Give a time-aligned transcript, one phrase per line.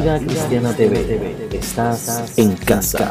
[0.00, 1.48] Vida Cristiana TV.
[1.52, 3.10] Estás en casa.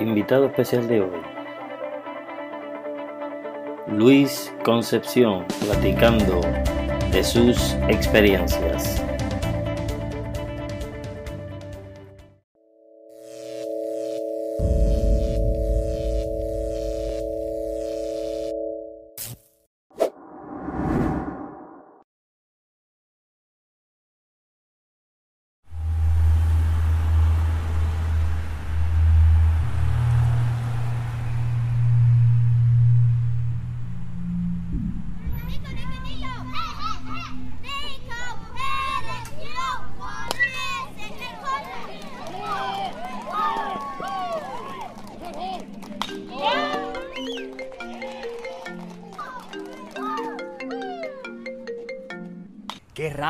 [0.00, 1.20] Invitado especial de hoy.
[3.88, 6.40] Luis Concepción platicando
[7.12, 9.05] de sus experiencias.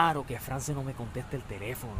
[0.06, 1.94] Raro que France no me conteste el teléfono.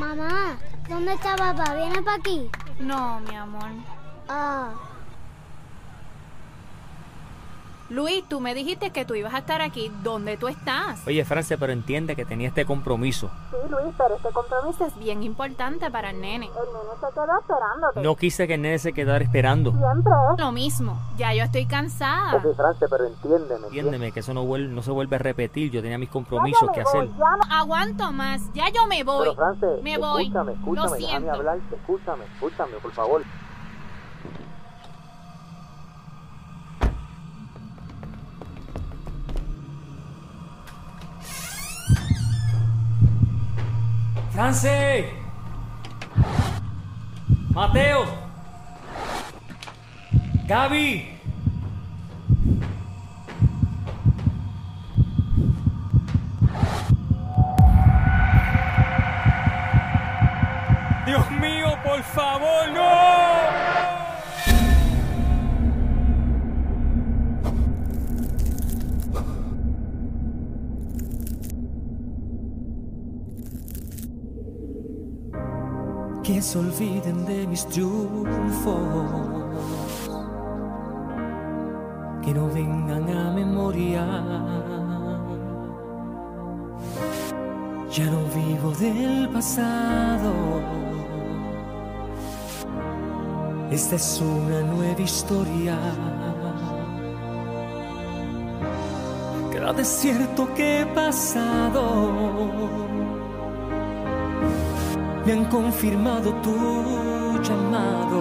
[0.00, 0.56] Mamá,
[0.88, 1.74] ¿dónde está papá?
[1.74, 2.48] ¿Viene para aquí?
[2.80, 3.70] No, mi amor.
[4.26, 4.70] Ah,
[7.96, 9.90] Luis, tú me dijiste que tú ibas a estar aquí.
[10.02, 11.00] ¿Dónde tú estás?
[11.06, 13.30] Oye, France, pero entiende que tenía este compromiso.
[13.50, 16.44] Sí, Luis, pero este compromiso es bien importante para el nene.
[16.44, 18.00] el nene se quedó esperándote.
[18.02, 19.70] No quise que el nene se quedara esperando.
[19.70, 20.38] Siempre es.
[20.38, 21.00] Lo mismo.
[21.16, 22.38] Ya yo estoy cansada.
[22.54, 23.66] France, pero entiéndeme.
[23.68, 25.70] Entiéndeme que eso no, vuel- no se vuelve a repetir.
[25.70, 27.08] Yo tenía mis compromisos que hacer.
[27.08, 28.42] No aguanto más.
[28.52, 29.34] Ya yo me voy.
[29.82, 30.24] me voy.
[30.24, 31.32] escúchame, Lo escúchame, déjame siento.
[31.32, 33.22] hablar, escúchame, escúchame, por favor.
[44.36, 45.14] ¡France!
[47.54, 48.04] ¡Mateo!
[50.46, 51.08] ¡Gaby!
[93.96, 95.74] Es una nueva historia.
[99.52, 101.82] Cada desierto que he pasado
[105.24, 106.56] me han confirmado tu
[107.42, 108.20] llamado.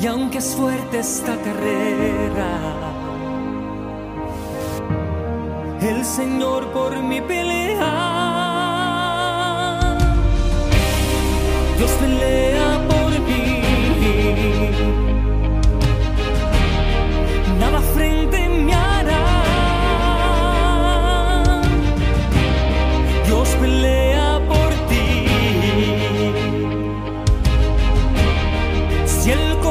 [0.00, 2.52] Y aunque es fuerte esta carrera,
[5.82, 7.90] el Señor por mi pelea.
[11.76, 12.59] Dios pelea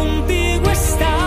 [0.10, 1.19] contigo está,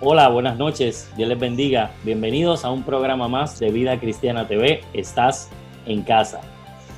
[0.00, 1.90] Hola, buenas noches, Dios les bendiga.
[2.04, 4.84] Bienvenidos a un programa más de Vida Cristiana TV.
[4.92, 5.48] Estás
[5.86, 6.40] en casa.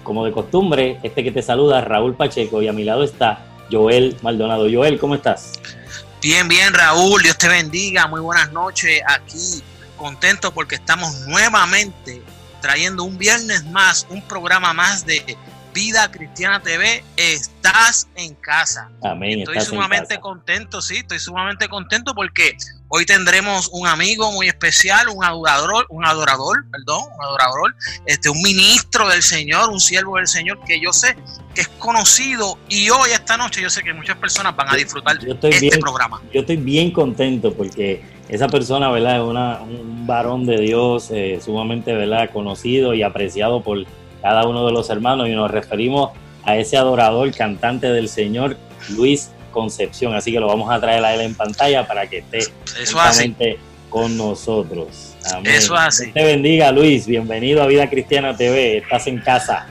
[0.03, 3.43] Como de costumbre, este que te saluda Raúl Pacheco y a mi lado está
[3.73, 4.67] Joel Maldonado.
[4.71, 5.53] Joel, ¿cómo estás?
[6.21, 8.07] Bien, bien, Raúl, Dios te bendiga.
[8.07, 9.01] Muy buenas noches.
[9.09, 9.63] Aquí
[9.97, 12.21] contento porque estamos nuevamente
[12.61, 15.39] trayendo un viernes más, un programa más de
[15.73, 17.03] Vida Cristiana TV.
[17.17, 18.91] Estás en casa.
[19.03, 19.39] Amén.
[19.39, 20.21] Estoy estás en sumamente casa.
[20.21, 22.59] contento, sí, estoy sumamente contento porque
[22.93, 28.43] hoy tendremos un amigo muy especial, un adorador, un adorador, perdón, un adorador, este, un
[28.43, 31.17] ministro del Señor, un siervo del Señor que yo sé
[31.55, 35.17] que es conocido y hoy esta noche yo sé que muchas personas van a disfrutar
[35.25, 36.21] estoy este bien, programa.
[36.33, 39.17] yo estoy bien contento porque esa persona, ¿verdad?
[39.17, 42.31] Es una- un varón de Dios eh, sumamente, ¿verdad?
[42.33, 43.85] Conocido y apreciado por
[44.23, 46.11] cada uno de los hermanos y nos referimos
[46.45, 48.57] a ese adorador, cantante del Señor,
[48.91, 50.15] Luis Concepción.
[50.15, 53.25] Así que lo vamos a traer a él en pantalla para que esté Eso hace.
[53.25, 53.59] juntamente
[53.89, 55.15] con nosotros.
[55.33, 55.53] Amén.
[55.53, 56.05] Eso hace.
[56.05, 57.07] Dios te bendiga, Luis.
[57.07, 58.79] Bienvenido a Vida Cristiana TV.
[58.79, 59.67] Estás en casa.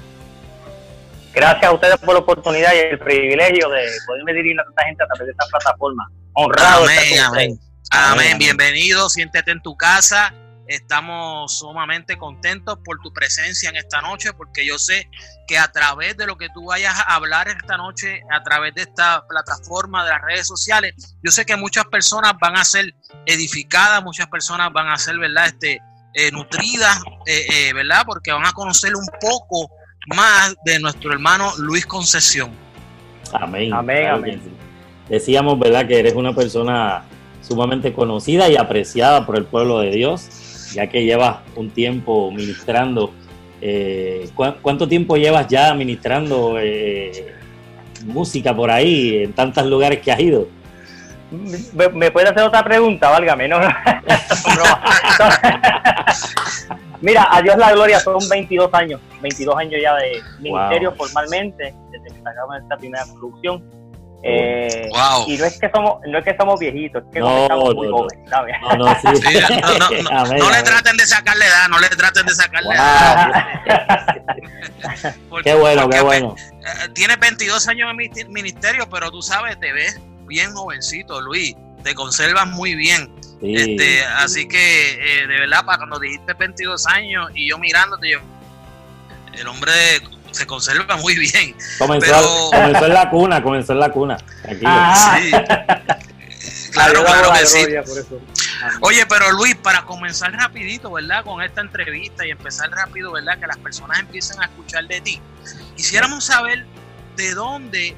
[1.33, 5.03] Gracias a ustedes por la oportunidad y el privilegio de poderme dirigir a tanta gente
[5.03, 6.09] a través de esta plataforma.
[6.33, 6.83] Honrado.
[6.83, 7.59] Amén, con amén.
[7.91, 8.37] Amén, Amén.
[8.39, 10.33] bienvenido, siéntete en tu casa.
[10.69, 15.09] Estamos sumamente contentos por tu presencia en esta noche, porque yo sé
[15.47, 18.83] que a través de lo que tú vayas a hablar esta noche, a través de
[18.83, 22.93] esta plataforma de las redes sociales, yo sé que muchas personas van a ser
[23.25, 25.47] edificadas, muchas personas van a ser, ¿verdad?
[25.47, 25.81] Este,
[26.13, 28.03] eh, nutridas, eh, eh, ¿verdad?
[28.05, 29.71] Porque van a conocer un poco
[30.15, 32.51] más de nuestro hermano Luis Concesión.
[33.33, 33.73] Amén.
[33.73, 34.39] Amén, Claro amén.
[34.39, 34.55] que sí.
[35.09, 37.05] Decíamos, ¿verdad?, que eres una persona
[37.41, 40.27] sumamente conocida y apreciada por el pueblo de Dios,
[40.73, 43.13] ya que llevas un tiempo ministrando.
[43.61, 47.33] Eh, ¿cu- ¿Cuánto tiempo llevas ya ministrando eh,
[48.05, 50.47] música por ahí, en tantos lugares que has ido?
[51.73, 53.09] ¿Me, me puede hacer otra pregunta?
[53.09, 53.59] Válgame, no.
[57.01, 60.97] Mira, a Dios la gloria, son 22 años, 22 años ya de ministerio Wow.
[60.97, 63.63] formalmente, desde que sacamos esta primera producción.
[64.23, 65.25] Eh, Wow.
[65.29, 67.87] Y no es que somos, no es que somos viejitos, es que No, estamos muy
[67.89, 68.29] jóvenes.
[68.29, 69.21] No, no, sí.
[69.21, 72.35] Sí, no, no, no, Amén, no le traten de sacarle edad, no le traten de
[72.35, 72.75] sacarle Wow.
[72.75, 73.45] edad.
[75.29, 76.35] porque- Qué bueno, qué bueno.
[76.51, 81.55] eh, Tienes 22 años en mi ministerio, pero tú sabes, te ves bien jovencito, Luis.
[81.83, 83.13] Te conservas muy bien.
[83.39, 83.55] Sí.
[83.55, 88.19] Este, así que, eh, de verdad, para cuando dijiste 22 años y yo mirándote, yo,
[89.33, 89.71] el hombre
[90.31, 91.55] se conserva muy bien.
[91.77, 94.17] Comenzó, pero- comenzó en la cuna, comenzó en la cuna.
[94.47, 95.31] Sí.
[96.71, 97.65] Claro, claro la que sí.
[98.81, 101.23] Oye, pero Luis, para comenzar rapidito, ¿verdad?
[101.23, 103.39] Con esta entrevista y empezar rápido, ¿verdad?
[103.39, 105.21] Que las personas empiecen a escuchar de ti.
[105.75, 106.65] Quisiéramos saber
[107.15, 107.95] ¿de dónde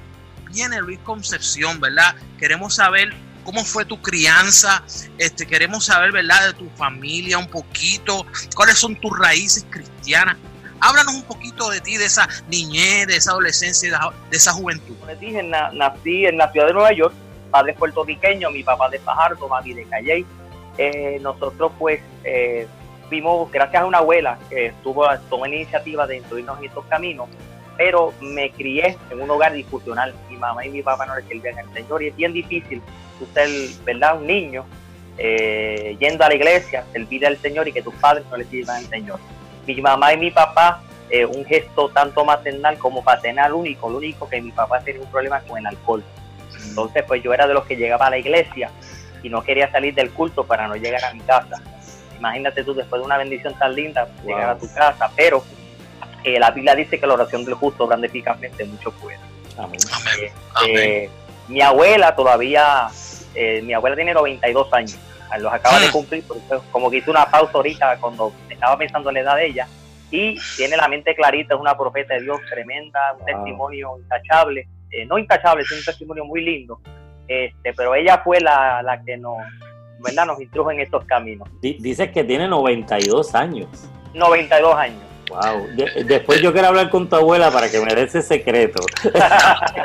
[0.52, 2.16] viene Luis Concepción, verdad?
[2.40, 4.84] Queremos saber cómo fue tu crianza,
[5.18, 10.38] este, queremos saber, ¿verdad?, de tu familia un poquito, cuáles son tus raíces cristianas.
[10.82, 13.90] Háblanos un poquito de ti, de esa niñez, de esa adolescencia,
[14.30, 14.96] de esa- juventud.
[15.00, 17.14] Como les dije, na- nací en la ciudad de Nueva York,
[17.52, 20.26] padre puertorriqueño, mi papá de Fajardo, mami de Calley.
[20.78, 22.68] Eh, nosotros pues eh,
[23.10, 27.28] fuimos, gracias a una abuela que estuvo, tomó la iniciativa de incluirnos en estos caminos,
[27.78, 30.16] pero me crié en un hogar disfuncional.
[30.30, 32.82] Mi mamá y mi papá no le servían al Señor y es bien difícil
[33.34, 33.50] ser,
[33.86, 34.66] ¿verdad?, un niño
[35.18, 38.78] eh, yendo a la iglesia, servir al Señor y que tus padres no le sirvan
[38.78, 39.20] al Señor.
[39.66, 44.30] Mi mamá y mi papá eh, un gesto tanto maternal como paternal único, lo único
[44.30, 46.04] que mi papá tenía un problema con el alcohol.
[46.68, 48.72] Entonces, pues yo era de los que llegaba a la iglesia
[49.22, 51.62] y no quería salir del culto para no llegar a mi casa.
[52.18, 55.44] Imagínate tú, después de una bendición tan linda, llegar a tu casa, pero
[56.24, 59.20] eh, la Biblia dice que la oración del justo grande eficazmente mucho puede.
[59.58, 59.80] Amén.
[60.54, 60.78] Amén.
[60.78, 61.10] Eh,
[61.48, 62.88] mi abuela todavía,
[63.36, 64.98] eh, mi abuela tiene 92 años,
[65.40, 65.92] los acaba de Mm.
[65.92, 69.36] cumplir, por eso como que hice una pausa ahorita cuando estaba pensando en la edad
[69.38, 69.68] de ella,
[70.12, 73.26] y tiene la mente clarita, es una profeta de Dios tremenda, un Wow.
[73.28, 76.80] testimonio intachable, eh, no intachable, es un testimonio muy lindo,
[77.28, 79.38] este, pero ella fue la, la que nos,
[80.00, 80.26] ¿verdad?
[80.26, 81.48] nos introdujo en estos caminos.
[81.62, 83.70] Di- Dices que tiene 92 años.
[84.14, 85.00] 92 años.
[85.30, 85.68] Wow.
[85.78, 88.82] De- después yo quiero hablar con tu abuela para que me dé ese secreto.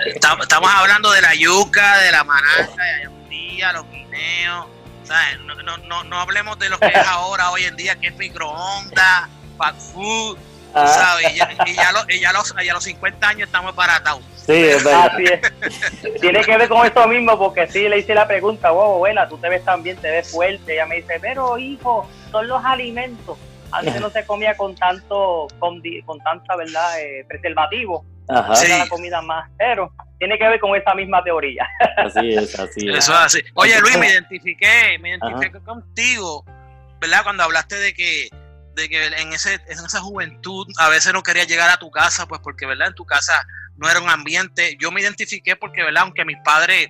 [0.06, 4.66] Estamos, hablando de la yuca, de la maraca, de la yandía, los guineos.
[5.06, 5.40] ¿Sabes?
[5.40, 8.16] No, no, no, no hablemos de lo que es ahora, hoy en día, que es
[8.16, 10.38] microondas, fast food,
[10.78, 11.32] Ah, ¿sabes?
[11.32, 14.20] Y ya, y ya, lo- y ya los, y a los 50 años estamos baratados.
[14.44, 15.10] sí, es verdad.
[15.14, 16.20] Así es.
[16.20, 19.38] Tiene que ver con esto mismo, porque sí le hice la pregunta, wow, abuela, tú
[19.38, 20.74] te ves tan bien, te ves fuerte.
[20.74, 23.38] Ella me dice, pero hijo, son los alimentos.
[23.72, 28.04] Antes no se comía con tanto, con, con tanta, ¿verdad?, eh, preservativo.
[28.28, 28.66] Ajá, Sí.
[28.66, 31.66] Era la comida más, pero tiene que ver con esa misma teoría.
[31.98, 32.96] así es, así es.
[32.98, 33.40] Eso es así.
[33.54, 35.64] Oye, Luis, me identifiqué, me identifiqué Ajá.
[35.64, 36.44] contigo,
[37.00, 37.22] ¿verdad?
[37.22, 38.28] Cuando hablaste de que,
[38.74, 42.26] de que en, ese, en esa juventud a veces no quería llegar a tu casa,
[42.26, 42.88] pues porque, ¿verdad?
[42.88, 44.76] En tu casa no era un ambiente.
[44.80, 46.02] Yo me identifiqué porque, ¿verdad?
[46.04, 46.88] Aunque mis padres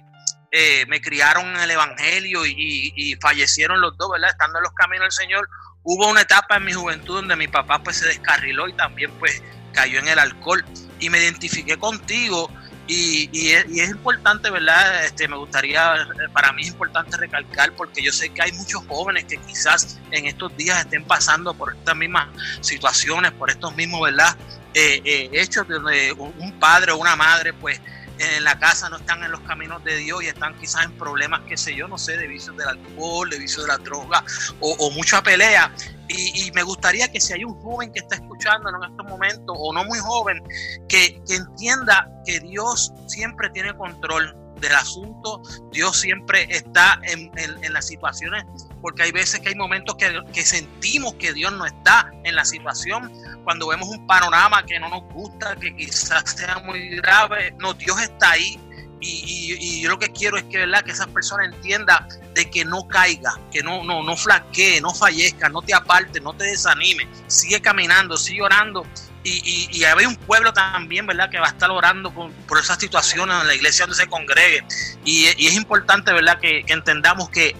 [0.52, 4.30] eh, me criaron en el Evangelio y, y- y fallecieron los dos, ¿verdad?
[4.30, 5.48] Estando en los caminos del Señor,
[5.82, 9.42] hubo una etapa en mi juventud donde mi papá pues se descarriló y también pues
[9.72, 10.64] cayó en el alcohol
[11.00, 12.50] y me identifiqué contigo
[12.88, 15.04] y, y es, importante, ¿verdad?
[15.04, 19.24] Este, me gustaría, para mí es importante recalcar porque yo sé que hay muchos jóvenes
[19.24, 22.28] que quizás en estos días estén pasando por estas mismas
[22.60, 24.36] situaciones, por estos mismos, ¿verdad?
[24.74, 27.80] Eh, eh, hechos donde un un padre o una madre, pues,
[28.18, 31.40] en la casa no están en los caminos de Dios y están quizás en problemas,
[31.48, 34.24] qué sé yo, no sé, de vicios del alcohol, de vicios de la droga
[34.60, 35.72] o, mucha pelea.
[36.08, 39.72] Y, me gustaría que si hay un joven que está escuchando en estos momentos, o
[39.72, 40.42] no muy joven,
[40.88, 47.86] que entienda que Dios siempre tiene control del asunto, Dios siempre está en, en- las
[47.86, 48.44] situaciones,
[48.80, 52.44] porque hay veces que hay momentos que, que sentimos que Dios no está en la
[52.44, 53.12] situación,
[53.44, 58.00] cuando vemos un panorama que no nos gusta, que quizás sea muy grave, no, Dios
[58.00, 58.58] está ahí.
[58.98, 60.82] Y, y- y yo lo que quiero es que, ¿verdad?
[60.82, 65.50] que esa persona entienda de que no caiga, que no, no, no flaquee, no fallezca,
[65.50, 68.86] no te aparte, no te desanime, sigue caminando, sigue orando.
[69.28, 69.42] Y,
[69.72, 72.78] y, y hay un pueblo también, ¿verdad?, que va a estar orando por, por esas
[72.78, 74.62] situaciones en la iglesia donde se congregue.
[75.04, 77.56] Y, y es importante, ¿verdad?, que, que entendamos que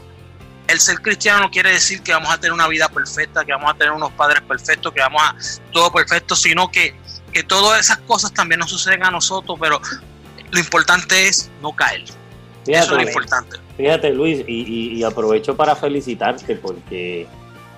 [0.68, 3.70] el ser cristiano no quiere decir que vamos a tener una vida perfecta, que vamos
[3.70, 5.34] a tener unos padres perfectos, que vamos a
[5.72, 6.94] todo perfecto, sino que,
[7.32, 9.80] que todas esas cosas también nos suceden a nosotros, pero
[10.50, 12.02] lo importante es no caer.
[12.02, 12.14] Eso
[12.66, 13.56] es lo Fíjate, importante.
[13.76, 17.26] fíjate Luis, y, y- y aprovecho para felicitarte porque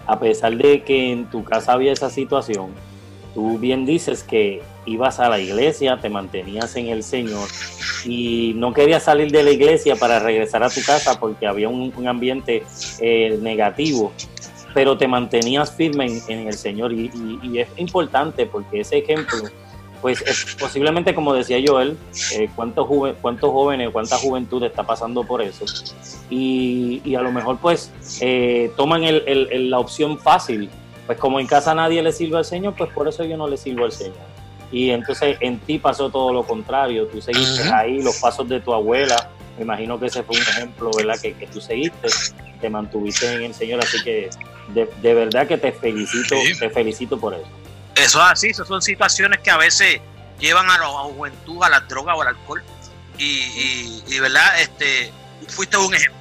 [0.06, 2.74] a pesar de que en tu casa había esa situación,
[3.34, 7.48] tú bien dices que ibas a la iglesia, te mantenías en el Señor
[8.04, 11.92] y no querías salir de la iglesia para regresar a tu casa porque había un,
[12.08, 12.62] ambiente
[13.00, 14.12] eh, negativo,
[14.74, 17.10] pero te mantenías firme en, el Señor y,
[17.58, 19.38] es importante porque ese ejemplo,
[20.00, 21.96] pues es- posiblemente como decía Joel,
[22.34, 25.64] eh, cuántos, juve- cuántos jóvenes, cuánta juventud está pasando por eso
[26.30, 30.70] y, a lo mejor pues eh, toman el- la opción fácil,
[31.08, 33.56] pues como en casa nadie le sirve al Señor, pues por eso yo no le
[33.56, 34.18] sirvo al Señor.
[34.70, 38.74] Y entonces en ti pasó todo lo contrario, tú seguiste ahí los pasos de tu
[38.74, 41.18] abuela, me imagino que ese fue un ejemplo, ¿verdad?
[41.18, 42.08] Que, que tú seguiste,
[42.60, 44.28] te mantuviste en el Señor, así que
[44.74, 46.58] de, de verdad que te felicito, Sí.
[46.58, 47.46] te felicito por eso.
[47.94, 50.02] Eso es así, esas son situaciones que a veces
[50.38, 52.62] llevan a la juventud a la droga o al alcohol.
[53.16, 55.10] Y, y, y, verdad, este,
[55.48, 56.20] fuiste un ejemplo.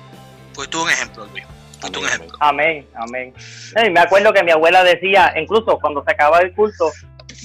[0.54, 1.44] Fuiste un ejemplo, Luis.
[1.82, 2.38] Amén, ejemplo.
[2.40, 3.34] Amén, amén.
[3.76, 6.92] Eh, me acuerdo que mi abuela decía, incluso cuando se acababa el culto,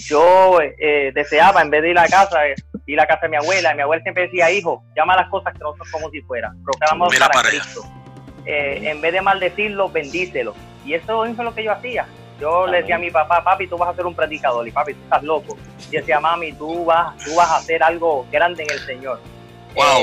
[0.06, 2.54] yo eh, deseaba, en vez de ir a casa, eh,
[2.86, 3.74] ir a casa de mi abuela.
[3.74, 6.62] Mi abuela siempre decía, hijo, llama las cosas que no son como si fueran.
[6.64, 7.48] Proclamamos para.
[7.48, 7.82] Cristo.
[8.44, 10.54] Eh, en vez de maldecirlo, bendícelo.
[10.84, 12.06] Y eso es lo que yo hacía.
[12.40, 14.66] Yo le decía a mi papá, papi, tú vas a ser un predicador.
[14.66, 15.56] Y papi, tú estás loco.
[15.90, 19.20] Y decía, mami, tú vas, tú vas a hacer algo grande en el Señor.
[19.74, 20.02] Wow.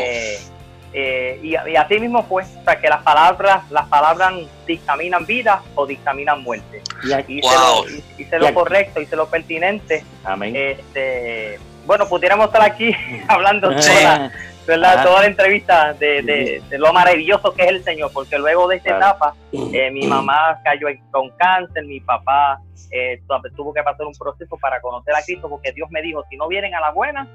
[0.94, 2.44] Eh, y, y así mismo fue.
[2.44, 4.34] O sea, que las palabras, las palabras
[4.66, 6.82] dictaminan vida o dictaminan muerte.
[7.04, 7.86] Y aquí- Hice, Wow.
[7.86, 8.54] lo, hice lo Ya.
[8.54, 10.04] correcto, hice lo pertinente.
[10.24, 10.56] amén.
[10.56, 12.92] Este, bueno, pudiéramos estar aquí
[13.28, 13.90] hablando Sí.
[13.90, 14.32] toda,
[14.70, 15.04] ¿verdad?
[15.04, 18.78] Toda la entrevista de, de- de lo maravilloso que es el Señor, porque luego de
[18.78, 19.06] esta Claro.
[19.18, 19.36] etapa,
[19.74, 22.60] eh, mi mamá cayó con cáncer, mi papá
[22.92, 26.24] eh, tu- tuvo que pasar un proceso para conocer a Cristo, porque Dios me dijo,
[26.30, 27.28] si no vienen a la buena,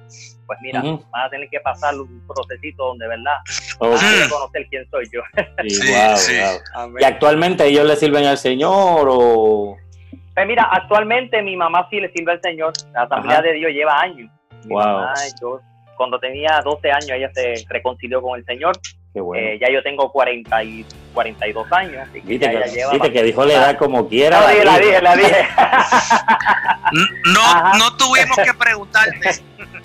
[0.47, 3.37] pues mira, van a tener que pasar un procesito donde, ¿verdad?
[3.79, 5.21] Ok, Van a conocer quién soy yo.
[5.63, 6.33] sí, Sí, wow, sí.
[6.41, 6.59] wow.
[6.75, 6.97] Amén.
[7.01, 9.77] ¿Y actualmente ellos le sirven al Señor o...?
[10.35, 12.73] Pues mira, actualmente mi mamá sí le sirve al Señor.
[12.93, 13.43] La Asamblea Ajá.
[13.47, 14.29] de Dios lleva años.
[14.65, 14.83] Mi Wow.
[14.83, 15.61] mamá, yo,
[15.97, 18.77] cuando tenía 12 años, ella se reconcilió con el Señor.
[19.13, 19.47] Qué bueno.
[19.47, 20.85] Eh, ya yo tengo 40 y
[21.15, 22.09] 42 años.
[22.09, 24.41] Así que Viste, ya que, ella lleva viste que dijo la edad como quiera.
[24.41, 25.37] No, dije, la dije, la dije.
[27.35, 27.79] No, Ajá.
[27.79, 29.31] no tuvimos que preguntarte.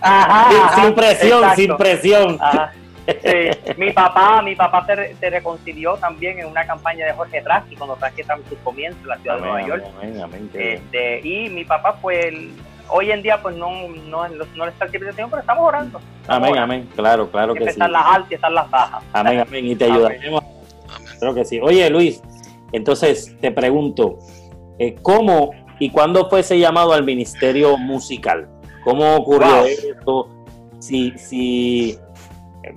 [0.02, 1.56] Ajá, Sin, ajá, sin presión, exacto.
[1.62, 2.38] sin presión.
[2.40, 2.74] Ajá.
[3.08, 3.74] Sí.
[3.78, 7.76] Mi papá, mi papá se, re- se reconcilió también en una campaña de Jorge Trasky
[7.76, 9.84] cuando Trasky estaba en sus comienzos en la ciudad de Nueva York.
[9.98, 10.50] amén, amén.
[10.54, 12.52] Este, y mi papá, pues, el-
[12.90, 13.70] hoy en día, pues, no,
[14.08, 16.00] no, no le está el pero estamos orando.
[16.22, 16.62] Estamos Amén, orando.
[16.74, 17.70] amén, claro, claro que sí.
[17.70, 19.04] están las altas y están las bajas.
[19.14, 19.96] Amén, amén, y te Amén.
[19.96, 20.44] ayudaremos.
[21.20, 21.60] Creo que sí.
[21.62, 22.22] Oye, Luis,
[22.72, 24.20] entonces te pregunto,
[24.78, 28.48] eh, ¿cómo y cuándo fue ese llamado al ministerio musical?
[28.84, 29.66] ¿Cómo ocurrió Wow.
[29.66, 30.30] esto?
[30.80, 31.98] Si, si,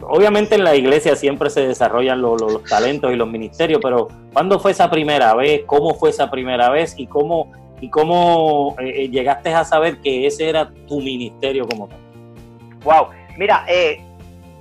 [0.09, 4.09] obviamente en la iglesia siempre se desarrollan lo- lo- los talentos y los ministerios, pero
[4.33, 5.63] ¿cuándo fue esa primera vez?
[5.67, 6.95] ¿Cómo fue esa primera vez?
[6.99, 7.51] ¿Y cómo,
[7.83, 11.99] y cómo eh, eh, llegaste a saber que ese era tu ministerio como tal?
[12.85, 13.09] Wow.
[13.37, 14.01] Mira, eh,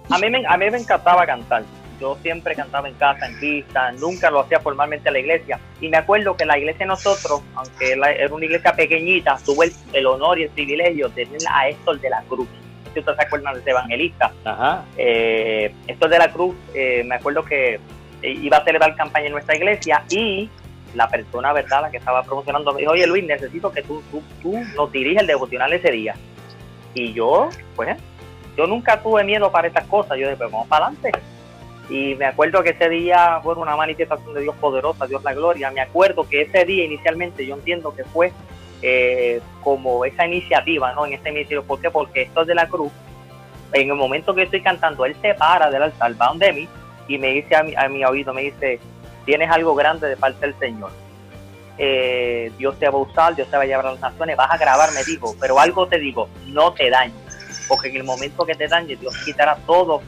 [0.10, 1.63] a, mí me, a mí me encantaba cantar.
[1.99, 5.60] Yo siempre cantaba en casa, en pista, nunca lo hacía formalmente en la iglesia.
[5.79, 9.71] Y me acuerdo que la iglesia de nosotros, aunque era una iglesia pequeñita, tuvo el,
[9.93, 12.47] el honor y el privilegio de tener a Héctor de la Cruz.
[12.91, 14.34] Si ustedes se acuerdan de ese evangelista.
[14.43, 17.79] Ajá, Eh, Héctor de la Cruz, eh, me acuerdo que
[18.23, 20.49] iba a celebrar campaña en nuestra iglesia y
[20.93, 24.21] la persona, ¿verdad?, la que estaba promocionando me dijo, oye Luis, necesito que tú, tú,
[24.41, 26.15] tú nos diriges el devocional ese día.
[26.93, 27.97] Y yo, pues,
[28.58, 31.12] yo nunca tuve miedo para estas cosas, yo dije, pues vamos para adelante.
[31.89, 35.71] Y me acuerdo que ese día fue una manifestación de Dios poderosa, Dios la gloria.
[35.71, 38.32] Me acuerdo que ese día inicialmente yo entiendo que fue
[38.82, 41.06] eh, como esa iniciativa, ¿no?
[41.06, 41.63] En este ministerio.
[41.63, 41.91] ¿Por qué?
[41.91, 42.91] Porque esto de la cruz,
[43.73, 46.67] en el momento que estoy cantando, él se para del altar, va de mí
[47.08, 48.80] y me dice a mi, a mi oído, me dice,
[49.32, 50.91] tienes algo grande de parte del Señor.
[51.78, 54.52] Eh, Dios te va a usar, Dios te va a llevar a las naciones, vas
[54.52, 57.15] a grabar, me dijo, pero algo te digo, no te dañes,
[57.70, 60.02] porque en el momento que te dañes, Dios quitará todo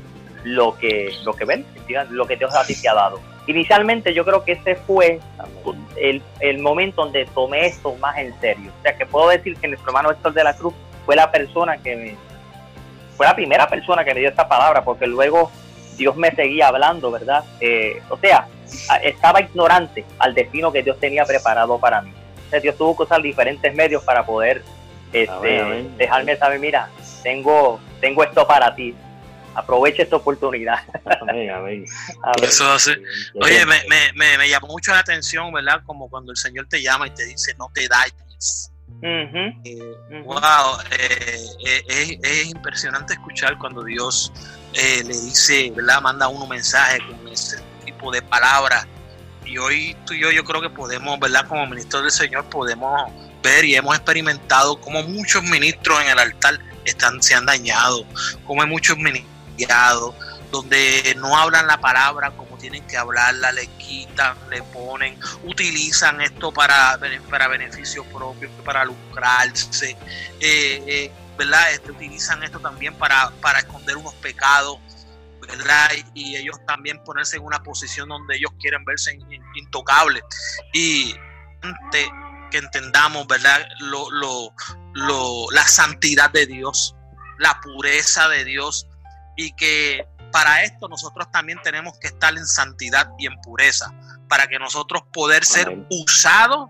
[0.43, 1.65] lo que, lo que ven,
[2.09, 3.21] lo que Dios a ti te ha dado.
[3.47, 5.21] Inicialmente yo creo que ese fue
[5.95, 8.73] el, momento donde tomé esto más en serio.
[8.77, 10.73] O sea que puedo decir que nuestro hermano Héctor de la Cruz
[11.05, 12.17] fue la persona que me,
[13.15, 15.49] fue la primera persona que me dio esta palabra, porque luego
[15.95, 17.45] Dios me seguía hablando, ¿verdad?
[17.61, 18.49] Eh, o sea,
[19.03, 22.13] estaba ignorante al destino que Dios tenía preparado para mí.
[22.47, 24.63] O sea, Dios tuvo que usar diferentes medios para poder
[25.11, 26.89] este, dejarme saber, mira,
[27.21, 28.95] tengo, tengo esto para ti.
[29.55, 30.79] Aprovecha esta oportunidad.
[31.21, 31.85] Amén, amén.
[32.23, 32.43] Amén.
[32.43, 32.97] Eso hace.
[33.39, 35.81] Oye, me, me, me, me llamó mucho la atención, ¿verdad?
[35.85, 38.71] Como cuando el Señor te llama y te dice, no te dañes.
[38.97, 40.23] Ujú, Eh, ujú.
[40.23, 44.31] Wow, eh, eh, es, es impresionante escuchar cuando Dios
[44.73, 46.01] eh, le dice, ¿verdad?
[46.01, 47.57] Manda uno mensaje con ese
[48.11, 48.87] de palabras.
[49.45, 51.47] Y hoy tú y yo, yo creo que podemos, ¿verdad?
[51.47, 53.11] Como ministros del Señor, podemos
[53.41, 58.05] ver y hemos experimentado cómo muchos ministros en el altar están, se han dañado,
[58.45, 60.15] como hay muchos ministros
[60.51, 66.51] donde no hablan la palabra como tienen que hablarla, le quitan, le ponen, utilizan esto
[66.51, 69.97] para, para beneficio propio, para lucrarse,
[70.39, 71.71] eh, eh, ¿verdad?
[71.73, 74.77] Este, utilizan esto también para, para esconder unos pecados,
[75.47, 75.89] ¿verdad?
[76.13, 80.23] Y, y ellos también ponerse en una posición donde ellos quieren verse in- in- intocables.
[80.73, 81.15] Y
[81.61, 82.11] ante
[82.51, 83.65] que entendamos, ¿verdad?
[83.79, 84.53] Lo, lo,
[84.93, 86.95] lo, la santidad de Dios,
[87.39, 88.87] la pureza de Dios
[89.35, 93.91] y que para esto nosotros también tenemos que estar en santidad y en pureza,
[94.29, 96.69] para que nosotros poder ser usados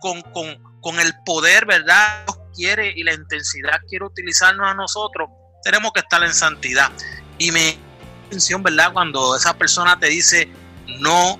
[0.00, 2.24] con, con, con el poder, ¿verdad?
[2.26, 5.28] Dios quiere y la intensidad quiere utilizarnos a nosotros,
[5.62, 6.90] tenemos que estar en santidad.
[7.38, 7.78] Y me
[8.26, 8.92] atención, ¿verdad?
[8.92, 10.48] Cuando esa persona te dice,
[11.00, 11.38] no,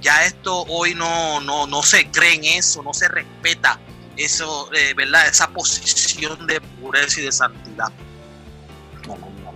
[0.00, 3.78] ya esto hoy no, no, no se cree en eso, no se respeta
[4.16, 5.26] eso, eh, ¿verdad?
[5.28, 7.88] Esa posición de pureza y de santidad.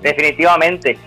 [0.00, 0.98] Definitivamente.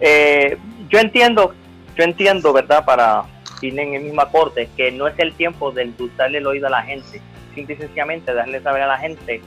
[0.00, 0.56] Eh,
[0.88, 1.54] yo entiendo,
[1.96, 2.84] yo entiendo, ¿verdad?
[2.84, 3.24] Para
[3.60, 6.70] ir en el mismo acorde, que no es el tiempo de endulzarle el oído a
[6.70, 7.20] la gente,
[7.54, 9.40] simple y sencillamente darle saber a la gente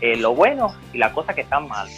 [0.00, 1.88] eh, lo bueno y las cosas que están mal.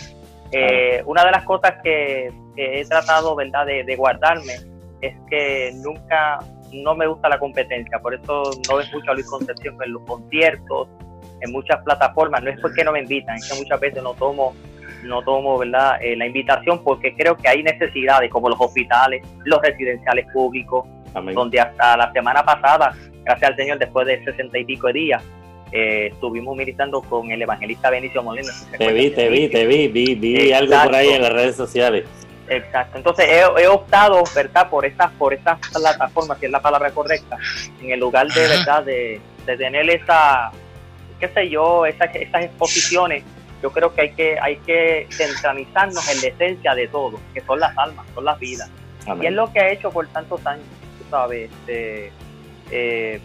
[0.53, 4.55] Eh, una de las cosas que, que he tratado, ¿verdad?, de, de, guardarme
[5.01, 6.39] es que nunca,
[6.73, 10.89] no me gusta la competencia, por eso no escucho a Luis Concepción en los conciertos,
[11.41, 14.55] en muchas plataformas, no es porque no me invitan, es que muchas veces no tomo
[15.07, 19.61] no tomo verdad eh, la invitación porque creo que hay necesidades como los hospitales, los
[19.63, 21.35] residenciales públicos, Amén.
[21.35, 22.93] donde hasta la semana pasada,
[23.25, 25.23] gracias al Señor, después de sesenta y pico de días,
[25.73, 28.53] eh, estuvimos militando con el evangelista Benicio Molina.
[28.79, 32.05] Te vi, te vi, te vi, vi, vi algo por ahí en las redes sociales.
[32.49, 36.93] Exacto, entonces he, he, optado, ¿verdad?, por estas, por estas plataformas, que es la palabra
[36.93, 37.37] correcta,
[37.83, 40.53] en el lugar de, ¿verdad?, de, de tener esa,
[41.19, 43.25] qué sé yo, esas, esas exposiciones
[43.63, 47.59] yo creo que hay que hay que centralizarnos en la esencia de todo, que son
[47.59, 48.71] las almas, son las vidas.
[49.07, 49.25] Amén.
[49.25, 50.67] Y es lo que he hecho por tantos años,
[50.99, 52.13] tú sabes, este,
[52.71, 53.21] eh,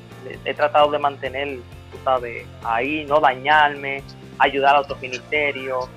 [0.46, 1.60] he tratado de mantener,
[2.04, 4.04] sabes, ahí, no dañarme,
[4.38, 5.88] ayudar a otros ministerios,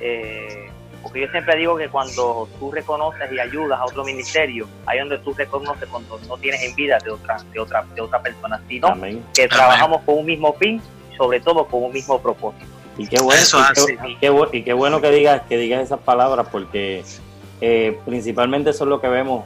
[0.00, 0.70] eh,
[1.02, 5.04] porque yo siempre digo que cuando tú reconoces y ayudas a otro ministerio, ahí es
[5.04, 8.88] donde tú reconoces cuando no tienes envidia de otra, de otra, de otra persona, sino
[8.88, 9.24] Amén.
[9.34, 10.06] que trabajamos Amén.
[10.06, 10.80] con un mismo fin,
[11.16, 12.66] sobre todo con un mismo propósito.
[12.98, 15.82] Y qué bueno, Eso y, qué, y, qué, y, qué, bueno que digas, que digas
[15.82, 17.04] esas palabras, porque
[17.60, 19.44] eh, principalmente eso es lo que vemos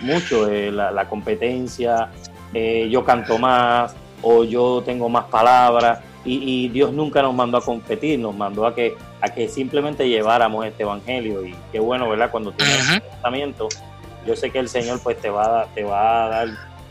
[0.00, 2.10] mucho, eh, la, la, competencia,
[2.52, 7.58] eh, yo canto más o yo tengo más palabras, y, y, Dios nunca nos mandó
[7.58, 12.08] a competir, nos mandó a que, a que simplemente lleváramos este evangelio, y qué bueno,
[12.08, 12.30] ¿verdad?
[12.30, 13.02] Cuando tienes uh -huh.
[13.02, 13.68] tratamiento,
[14.26, 16.48] yo sé que el Señor pues te va, a, te va a dar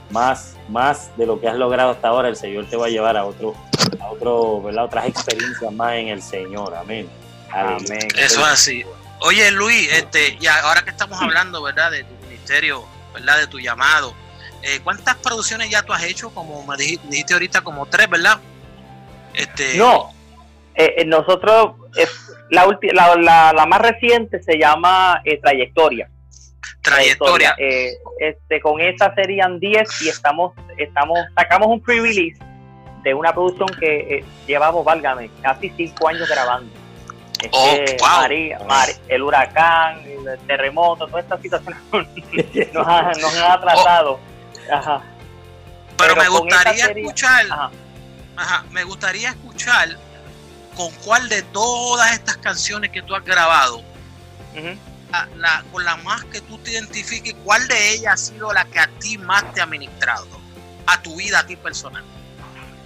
[0.10, 3.18] más, más de lo que has logrado hasta ahora, el Señor te va a llevar
[3.18, 3.54] a otro
[4.00, 4.86] a otro, ¿verdad?
[4.86, 6.74] otras experiencias más en el Señor.
[6.76, 7.10] Amén.
[7.52, 8.08] Amén.
[8.18, 8.84] Eso es así.
[9.22, 11.92] Oye, Luis, este, y ahora que estamos hablando, ¿verdad?
[11.92, 13.40] De tu ministerio, ¿verdad?
[13.40, 14.14] De tu llamado.
[14.66, 16.32] Eh, ¿Cuántas producciones ya tú has hecho?
[16.32, 18.40] Como me dijiste, dijiste ahorita, como tres, ¿verdad?
[19.36, 19.78] Este...
[19.78, 20.12] No,
[20.74, 22.08] eh, nosotros, eh,
[22.50, 26.10] la, la, la, la, más reciente se llama eh, Trayectoria.
[26.82, 27.56] Trayectoria.
[28.20, 32.40] este, con esa serían 10 y estamos, estamos, sacamos un pre-release
[33.04, 36.72] de una producción que llevamos, válgame, casi cinco años grabando.
[37.42, 38.22] Es oh, wow.
[38.22, 41.80] María, María, el huracán, el terremoto, todas estas situaciones
[42.74, 44.14] nos, ha, nos han atrasado.
[44.14, 44.35] Oh.
[44.72, 45.02] Ajá.
[45.98, 47.72] Pero, Pero, me gustaría serie, escuchar, ajá.
[48.38, 49.90] Ajá, me gustaría escuchar
[50.76, 53.84] con cuál de todas estas canciones que tú has grabado, uh
[54.58, 54.78] -huh.
[55.12, 58.66] la, la, con la más que tú te identifiques, cuál de ellas ha sido la
[58.66, 60.28] que a ti más te ha ministrado,
[60.86, 62.04] a tu vida, a ti personal.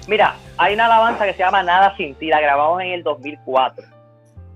[0.07, 3.85] Mira, hay una alabanza que se llama Nada sin ti, la grabamos en el 2004.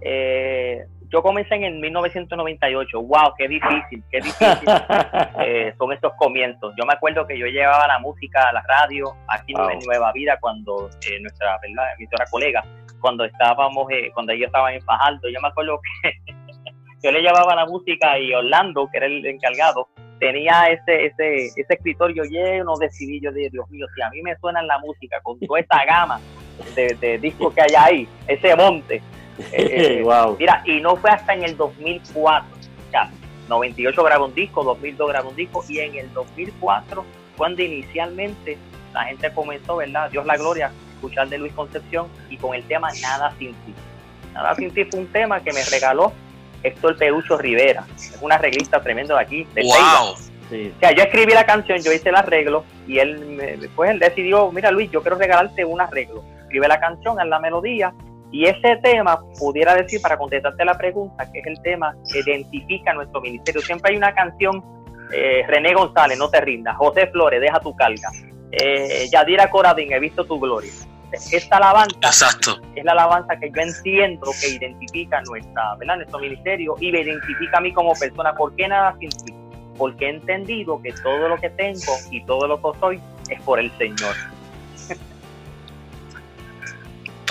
[0.01, 3.01] Eh, yo comencé en el 1998.
[3.03, 3.35] ¡Wow!
[3.37, 4.03] ¡Qué difícil!
[4.09, 4.67] ¡Qué difícil
[5.45, 6.73] eh, son estos comienzos!
[6.75, 9.69] Yo me acuerdo que yo llevaba la música a la radio aquí wow.
[9.69, 11.83] en Nueva Vida cuando eh, nuestra ¿verdad?
[11.99, 12.63] nuestra colega,
[12.99, 15.29] cuando estábamos, eh, cuando ellos estaban en Fajardo.
[15.29, 16.33] Yo me acuerdo que
[17.03, 21.73] yo le llevaba la música y Orlando, que era el encargado, tenía ese, ese, ese
[21.75, 25.19] escritorio lleno de CD, yo dije, Dios mío, si a mí me suena la música
[25.21, 26.19] con toda esta gama
[26.75, 28.99] de, de discos que hay ahí, ese monte.
[29.51, 30.37] Eh, wow.
[30.39, 33.11] Mira, y no fue hasta en el 2004, o sea,
[33.49, 37.05] 98 grabó un disco, 2002 grabó un disco, y en el 2004,
[37.37, 38.57] cuando inicialmente
[38.93, 40.09] la gente comenzó, ¿verdad?
[40.11, 43.73] Dios la gloria, escuchar de Luis Concepción y con el tema Nada sin ti.
[44.33, 46.13] Nada sin ti fue un tema que me regaló
[46.61, 50.15] Héctor Perucho Rivera, es un arreglista tremendo de aquí, de wow.
[50.49, 50.71] Sí.
[50.75, 53.99] O sea, yo escribí la canción, yo hice el arreglo y él me, después él
[53.99, 56.23] decidió, mira Luis, yo quiero regalarte un arreglo.
[56.41, 57.93] Escribe la canción, en la melodía
[58.33, 62.93] y ese tema, pudiera decir, para contestarte la pregunta, que es el tema que identifica
[62.93, 63.61] nuestro ministerio.
[63.61, 64.61] Siempre hay una canción,
[65.13, 68.09] eh, René González, No te rindas, José Flores, Deja tu carga,
[68.51, 70.71] eh, Yadira Coradín, He visto tu gloria
[71.31, 72.59] esta alabanza Exacto.
[72.75, 75.97] es la alabanza que yo entiendo que identifica nuestra, ¿verdad?
[75.97, 78.33] nuestro ministerio y me identifica a mí como persona.
[78.33, 79.33] ¿Por qué nada sin ti?
[79.77, 83.59] Porque he entendido que todo lo que tengo y todo lo que soy es por
[83.59, 84.15] el Señor.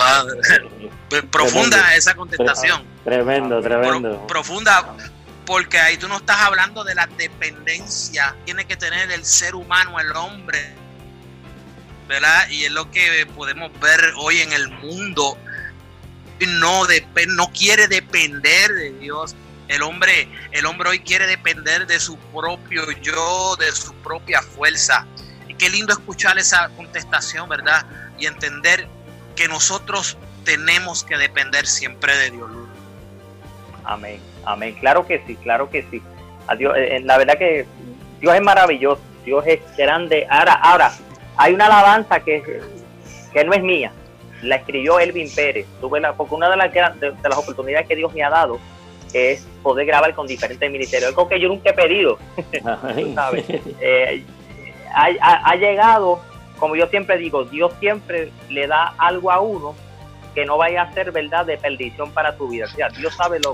[1.31, 1.97] Profunda tremendo.
[1.97, 2.83] esa contestación.
[3.03, 4.17] Tremendo, tremendo.
[4.17, 4.95] Pro, profunda,
[5.45, 9.99] porque ahí tú no estás hablando de la dependencia tiene que tener el ser humano,
[9.99, 10.73] el hombre,
[12.07, 12.47] ¿verdad?
[12.49, 15.37] Y es lo que podemos ver hoy en el mundo.
[16.47, 16.83] No,
[17.27, 19.35] no quiere depender de Dios.
[19.67, 25.05] El hombre, el hombre hoy quiere depender de su propio yo, de su propia fuerza.
[25.47, 27.85] Y qué lindo escuchar esa contestación, ¿verdad?
[28.19, 28.87] Y entender
[29.35, 32.49] que nosotros tenemos que depender siempre de Dios.
[33.85, 34.75] Amén, amén.
[34.79, 36.01] Claro que sí, claro que sí.
[36.47, 36.73] Adiós.
[36.77, 37.65] eh, la verdad que
[38.19, 40.25] Dios es maravilloso, Dios es grande.
[40.29, 40.91] Ahora, ahora,
[41.37, 42.61] hay una alabanza que,
[43.33, 43.91] que no es mía,
[44.41, 45.65] la escribió Elvin Pérez.
[45.81, 48.29] Tuve la, porque una de las, gran- de, de las oportunidades que Dios me ha
[48.29, 48.59] dado
[49.13, 51.09] es poder grabar con diferentes ministerios.
[51.09, 52.17] Algo que yo nunca he pedido.
[52.95, 53.45] Tú sabes.
[53.79, 54.23] Eh,
[54.93, 56.21] ha, ha- ha llegado,
[56.63, 59.75] como yo siempre digo, Dios siempre le da algo a uno
[60.33, 62.67] que no vaya a ser verdad de perdición para tu vida.
[62.67, 63.51] O sea, Dios sabe lo,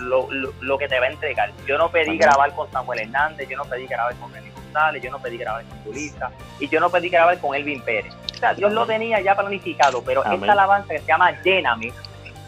[0.00, 1.52] lo, lo- lo que te va a entregar.
[1.64, 2.18] Yo no pedí Amén.
[2.18, 5.62] grabar con Samuel Hernández, yo no pedí grabar con René González, yo no pedí grabar
[5.64, 8.12] con Julita y yo no pedí grabar con Elvin Pérez.
[8.34, 10.40] O sea, Dios lo tenía ya planificado, pero Amén.
[10.40, 11.92] esta alabanza que se llama Lléname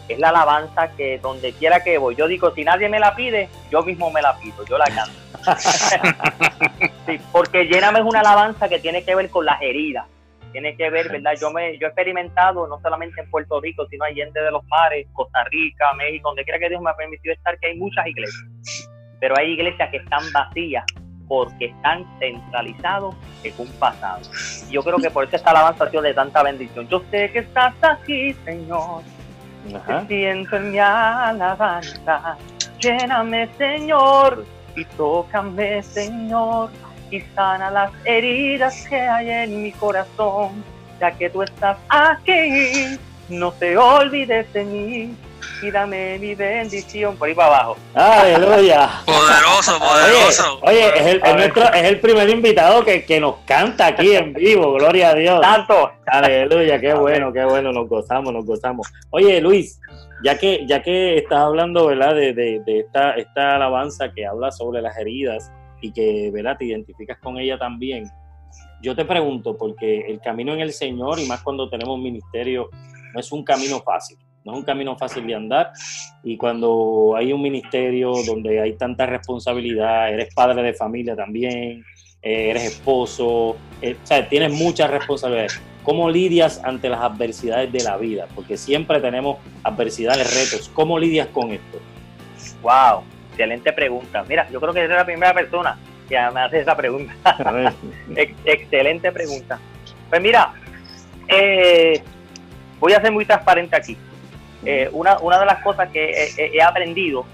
[0.09, 3.47] es la alabanza que donde quiera que voy, yo digo, si nadie me la pide,
[3.71, 5.13] yo mismo me la pido, yo la canto.
[7.05, 10.05] sí, porque Lléname es una alabanza que tiene que ver con las heridas.
[10.51, 11.33] Tiene que ver, ¿verdad?
[11.39, 15.07] Yo me yo he experimentado no solamente en Puerto Rico, sino allende de los mares,
[15.13, 18.89] Costa Rica, México, donde quiera que Dios me ha permitido estar, que hay muchas iglesias.
[19.19, 20.85] Pero hay iglesias que están vacías
[21.27, 24.21] porque están centralizados en un pasado.
[24.69, 26.87] Y Yo creo que por eso esta alabanza ha sido de tanta bendición.
[26.87, 29.01] Yo sé que estás aquí, Señor.
[29.73, 30.01] Ajá.
[30.01, 32.37] Te siento en mi alabanza.
[32.79, 36.69] Lléname, Señor, y tócame, Señor,
[37.11, 40.63] y sana las heridas que hay en mi corazón.
[40.99, 42.97] Ya que tú estás aquí,
[43.29, 45.15] no te olvides de mí
[45.61, 47.17] y dame mi bendición.
[47.17, 47.77] Por ahí para abajo.
[47.93, 48.89] Aleluya.
[49.05, 50.59] Poderoso, poderoso.
[50.61, 54.15] Oye, oye, es el, es nuestro- es el primer invitado que, que nos canta aquí
[54.15, 55.41] en vivo, gloria a Dios.
[55.41, 55.91] Tanto.
[56.05, 58.87] Aleluya, qué bueno, qué bueno, nos gozamos, nos gozamos.
[59.09, 59.79] Oye, Luis,
[60.23, 62.15] ya que, ya que estás hablando, ¿verdad?
[62.15, 65.51] De, de, de esta, esta alabanza que habla sobre las heridas
[65.83, 66.57] y que, ¿verdad?
[66.57, 68.09] Te identificas con ella también.
[68.81, 72.69] Yo te pregunto, porque el camino en el Señor, y más cuando tenemos ministerio,
[73.13, 75.71] no es un camino fácil, no es un camino fácil de andar.
[76.23, 81.83] Y cuando hay un ministerio donde hay tanta responsabilidad, eres padre de familia también,
[82.21, 85.61] eh, eres esposo, eh, o sea, tienes muchas responsabilidades.
[85.83, 88.29] ¿Cómo lidias ante las adversidades de la vida?
[88.33, 90.69] Porque siempre tenemos adversidades, retos.
[90.69, 91.79] ¿Cómo lidias con esto?
[92.61, 94.23] Wow, excelente pregunta.
[94.27, 97.13] Mira, yo creo que eres la primera persona que me hace esa pregunta.
[97.23, 97.73] A ver,
[98.15, 99.59] Ex- excelente pregunta.
[100.09, 100.53] Pues mira,
[101.27, 102.01] eh,
[102.79, 103.97] voy a ser muy transparente aquí.
[104.65, 107.25] Eh, una, una de las cosas que he, aprendido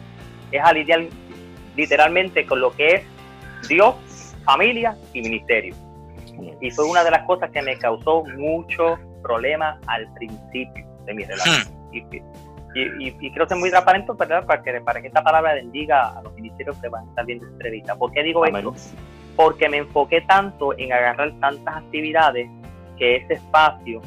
[0.51, 1.01] es a lidiar
[1.75, 3.01] literalmente con lo que es
[3.67, 3.95] Dios,
[4.45, 5.75] familia y ministerio.
[6.62, 11.25] Y fue una de las cosas que me causó muchos problemas al principio de mi
[11.25, 11.67] relación.
[11.91, 12.03] Y,
[12.75, 14.45] y, y- y quiero ser muy transparente ¿verdad?
[14.45, 17.45] Para, que, para que esta palabra bendiga a los ministerios que van a estar viendo
[17.45, 17.95] esta entrevista.
[17.95, 18.67] ¿Por qué digo Amén.
[18.67, 18.75] esto?
[19.36, 22.49] Porque me enfoqué tanto en agarrar tantas actividades
[22.97, 24.01] que ese espacio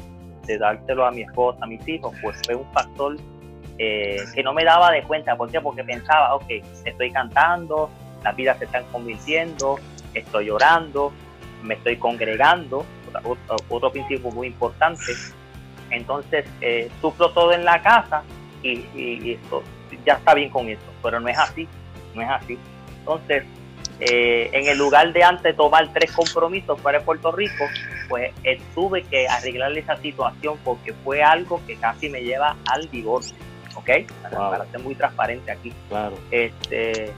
[0.45, 3.15] de dárselo a mi esposa, a mis hijos, pues fue un factor
[3.79, 5.35] eh, que no me daba de cuenta.
[5.35, 5.59] ¿Por qué?
[5.59, 6.45] Porque pensaba, ok,
[6.85, 7.89] estoy cantando,
[8.23, 9.79] las vidas se están convirtiendo,
[10.13, 11.11] estoy orando,
[11.63, 12.85] me estoy congregando,
[13.23, 15.13] otro, otro principio muy importante.
[15.89, 18.23] Entonces, eh, suplo todo en la casa
[18.63, 19.61] y, y- y esto
[20.05, 21.67] ya está bien con eso, pero no es así,
[22.15, 22.57] no es así.
[22.99, 23.43] Entonces,
[23.99, 27.65] eh, en el lugar de antes tomar tres compromisos para Puerto Rico,
[28.09, 32.89] pues eh, tuve que arreglar esa situación porque fue algo que casi me lleva al
[32.89, 33.35] divorcio,
[33.75, 33.89] ¿ok?
[34.23, 34.49] Para, Wow.
[34.51, 35.71] para ser muy transparente aquí.
[35.89, 36.17] claro.
[36.31, 37.11] Este,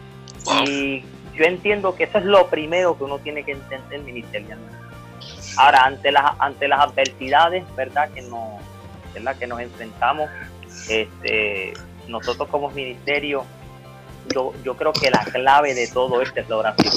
[0.46, 0.64] Wow.
[0.68, 1.04] y
[1.36, 4.76] yo entiendo que eso es lo primero que uno tiene que entender ministerialmente.
[5.58, 8.10] Ahora, ante las, ante las adversidades, ¿verdad?
[8.14, 8.62] Que nos,
[9.14, 9.36] ¿verdad?
[9.38, 10.30] Que nos enfrentamos,
[10.90, 11.74] este,
[12.08, 13.44] nosotros como ministerio,
[14.34, 16.94] yo, yo creo que la clave de todo esto es la oración.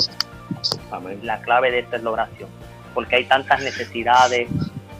[0.90, 1.20] Amén.
[1.22, 2.48] La clave de esto es la oración.
[2.94, 4.48] Porque hay tantas necesidades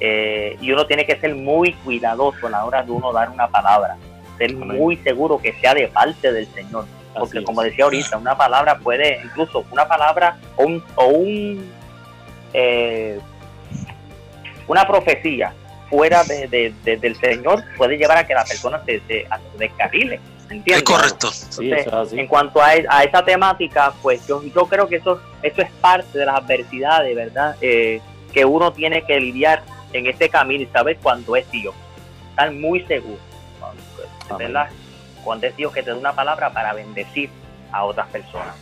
[0.00, 3.48] eh, y uno tiene que ser muy cuidadoso a la hora de uno dar una
[3.48, 3.96] palabra.
[4.36, 4.78] Ser Amén.
[4.78, 6.84] muy seguro que sea de parte del Señor
[7.18, 11.70] porque como decía ahorita, una palabra puede, incluso una palabra o un, o un
[12.52, 13.18] eh,
[14.66, 15.52] una profecía
[15.90, 19.58] fuera de, de- de- del Señor puede llevar a que la persona se, se, se
[19.58, 20.20] descarrile.
[20.50, 20.76] ¿entiendes?
[20.78, 21.30] Es correcto.
[21.60, 25.60] Entonces, es en cuanto a, a esa temática, pues yo, yo creo que eso, eso
[25.62, 27.56] es parte de las adversidades, ¿verdad?
[27.60, 28.00] Eh,
[28.32, 31.74] que uno tiene que lidiar en este camino y saber cuándo es Dios.
[32.30, 33.18] Estar muy seguro,
[34.30, 34.38] Amén.
[34.52, 34.68] ¿verdad?
[35.24, 37.28] Cuando es Dios que te da una palabra para bendecir
[37.72, 38.54] a otras personas.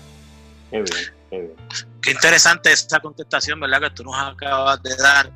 [0.70, 1.54] Qué bien, qué bien.
[2.00, 3.80] Qué interesante esta contestación, ¿verdad?
[3.82, 5.30] Que tú nos acabas de dar,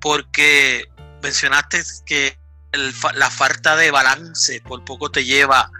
[0.00, 0.84] porque
[1.22, 2.38] mencionaste que
[3.14, 5.70] la falta de balance por poco te lleva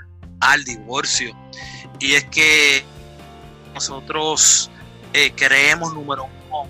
[0.41, 1.37] al divorcio.
[1.99, 2.85] Y es que
[3.75, 4.71] nosotros
[5.13, 6.69] eh, creemos, número uno,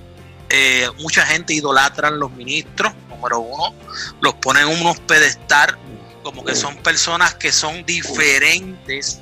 [0.48, 3.74] eh, mucha gente idolatra a los ministros, número uno,
[4.20, 5.78] los ponen en unos pedestal
[6.22, 9.20] como que son personas que son diferentes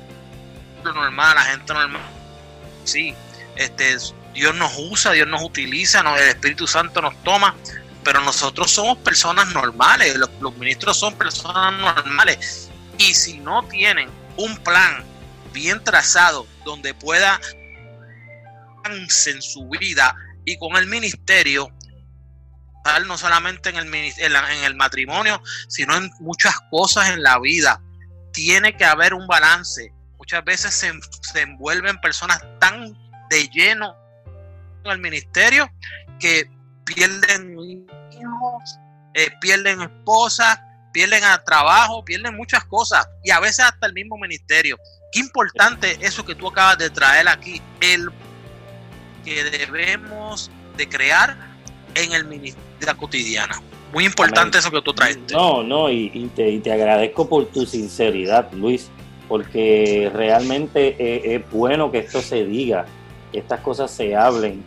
[0.83, 2.01] normal, la gente normal.
[2.83, 3.13] Sí,
[3.55, 3.97] este,
[4.33, 7.55] Dios nos usa, Dios nos utiliza, el Espíritu Santo nos toma,
[8.05, 12.69] pero nosotros somos personas normales, los, ministros son personas normales.
[12.99, 15.03] Y si no tienen un plan
[15.51, 17.41] bien trazado donde pueda
[18.85, 20.15] en su vida
[20.45, 21.71] y con el ministerio,
[23.07, 27.81] no solamente en el, en el matrimonio, sino en muchas cosas en la vida.
[28.31, 29.91] Tiene que haber un balance.
[30.19, 30.91] Muchas veces se,
[31.21, 32.93] se envuelven personas tan
[33.31, 33.95] de lleno
[34.83, 35.67] en el ministerio
[36.19, 36.47] que
[36.85, 37.55] pierden
[38.25, 38.79] hijos,
[39.13, 40.59] eh, pierden esposas,
[40.91, 44.77] pierden a trabajo, pierden muchas cosas y a veces hasta el mismo ministerio.
[45.11, 48.09] Qué importante eso que tú acabas de traer aquí, el
[49.23, 51.35] que debemos de crear
[51.95, 53.61] en el ministerio cotidiana.
[53.93, 55.17] Muy importante eso que tú traes.
[55.31, 58.89] No, no, y, te, y, te, agradezco por tu sinceridad, Luis,
[59.27, 62.85] porque realmente es, es bueno que esto se diga,
[63.31, 64.63] que estas cosas se hablen,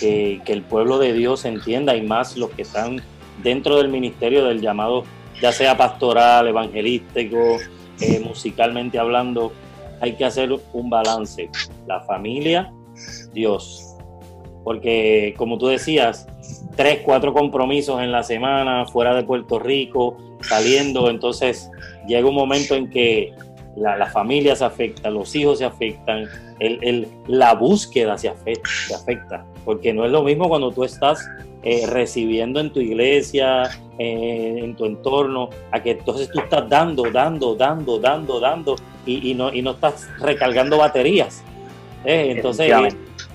[0.00, 3.02] que, el pueblo de Dios entienda y más los que están
[3.42, 5.04] dentro del ministerio del llamado
[5.40, 7.58] ya sea pastoral, evangelístico,
[8.00, 9.52] eh, musicalmente hablando,
[10.00, 11.48] hay que hacer un balance.
[11.86, 12.72] La familia,
[13.32, 13.94] Dios.
[14.64, 16.26] Porque como tú decías,
[16.76, 21.70] tres, cuatro compromisos en la semana, fuera de Puerto Rico, saliendo, entonces
[22.06, 23.32] llega un momento en que
[23.80, 29.44] la, familia se afecta, los hijos se afectan, el, la búsqueda se afecta, se afecta,
[29.64, 31.28] porque no es lo mismo cuando tú estás
[31.62, 33.64] eh, recibiendo en tu iglesia,
[33.98, 39.34] eh, en tu entorno, a que entonces tú estás dando, dando, dando, dando, dando y,
[39.34, 41.42] no, y no estás recargando baterías.
[42.04, 42.72] Eh, entonces,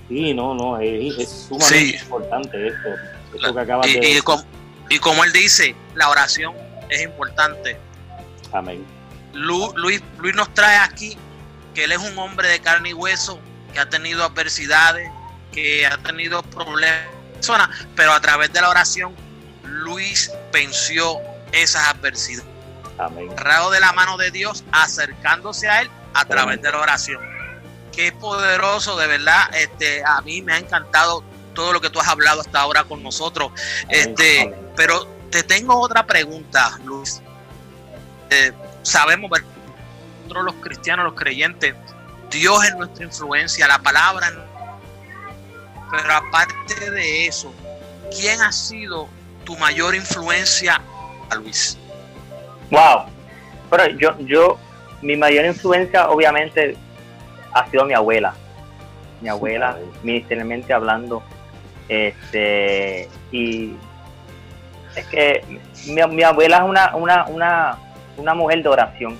[0.08, 2.90] sí, no, no, es, sumamente importante esto,
[3.36, 4.44] esto que acabas y, de y, como,
[4.90, 6.54] y como él dice, la oración
[6.90, 7.78] es importante.
[8.52, 8.86] Amén.
[9.34, 11.18] Luis, Luis nos trae aquí
[11.74, 13.40] que él es un hombre de carne y hueso,
[13.74, 15.10] que ha tenido adversidades,
[15.52, 17.14] que ha tenido problemas
[17.96, 19.14] pero a través de la oración,
[19.64, 21.18] Luis venció
[21.52, 22.50] esas adversidades.
[22.98, 23.30] Amén.
[23.30, 27.22] De la mano de Dios, acercándose a Él a través de la oración.
[27.92, 29.54] Qué poderoso, de verdad.
[29.54, 33.04] Este, a mí me ha encantado todo lo que tú has hablado hasta ahora con
[33.04, 33.52] nosotros.
[33.90, 37.22] Este, pero te tengo otra pregunta, Luis.
[38.30, 38.52] Eh,
[38.84, 39.32] sabemos,
[40.22, 41.76] nosotros los cristianos, los creyentes,
[42.30, 44.32] Dios es nuestra influencia, la palabra
[45.94, 47.54] pero aparte de eso,
[48.10, 49.08] ¿quién ha sido
[49.46, 50.82] tu mayor influencia,
[51.38, 51.78] Luis?
[52.72, 53.06] Wow.
[53.70, 54.58] Pero yo, yo,
[55.04, 56.76] mi mayor influencia obviamente
[57.54, 58.34] ha sido mi abuela.
[59.22, 61.22] Mi abuela, ministerialmente hablando.
[61.88, 63.76] Este, y
[64.96, 65.46] es que
[65.86, 67.78] mi, mi abuela es una, una, una,
[68.18, 69.18] una mujer de oración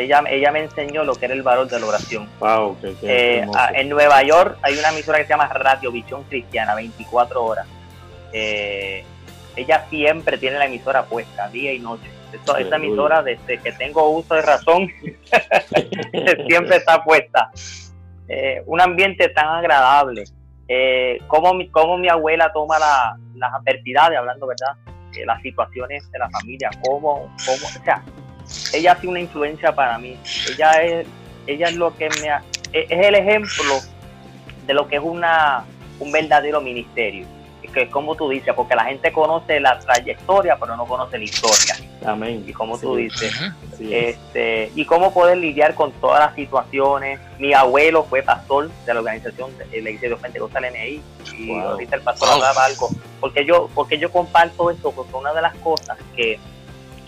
[0.00, 2.28] ella, ella me enseñó lo que era el valor de la oración.
[2.40, 7.44] Wow, eh, en Nueva York hay una emisora que se llama Radio Visión Cristiana, 24
[7.44, 7.66] horas.
[8.32, 9.04] Eh,
[9.56, 12.10] ella siempre tiene la emisora puesta, día y noche.
[12.32, 14.88] esta emisora, desde que tengo uso de razón,
[16.48, 17.50] siempre está puesta.
[18.28, 20.24] Eh, un ambiente tan agradable.
[20.66, 24.76] Eh, como, mi, como mi abuela toma la, las adversidades, hablando, ¿verdad?
[25.24, 28.02] Las situaciones de la familia, cómo, cómo, o sea,
[28.72, 30.18] ella ha sido una influencia para mí.
[30.50, 31.06] Ella es,
[31.46, 32.28] ella es lo que me
[32.72, 33.74] es el ejemplo
[34.66, 35.64] de lo que es una
[36.00, 37.26] un verdadero ministerio.
[37.74, 41.24] Que es como tú dices, porque la gente conoce la trayectoria, pero no conoce la
[41.24, 41.76] historia.
[42.06, 42.44] Amén.
[42.46, 43.34] Y como tú dices,
[43.80, 47.18] este, y cómo poder lidiar con todas las situaciones.
[47.38, 51.02] Mi abuelo fue pastor de la organización de la Iglesia de Pentecostal NI,
[51.36, 52.88] y ahorita el pastor hablaba algo.
[53.20, 56.38] Porque yo, porque yo comparto esto, porque una de las cosas que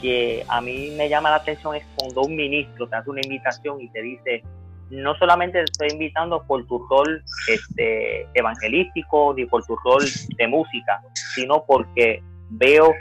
[0.01, 3.81] que a mí me llama la atención es cuando un ministro te hace una invitación
[3.81, 4.43] y te dice,
[4.91, 10.05] no solamente te estoy invitando por tu rol este, evangelístico ni por tu rol
[10.37, 11.03] de música,
[11.35, 12.93] sino porque veo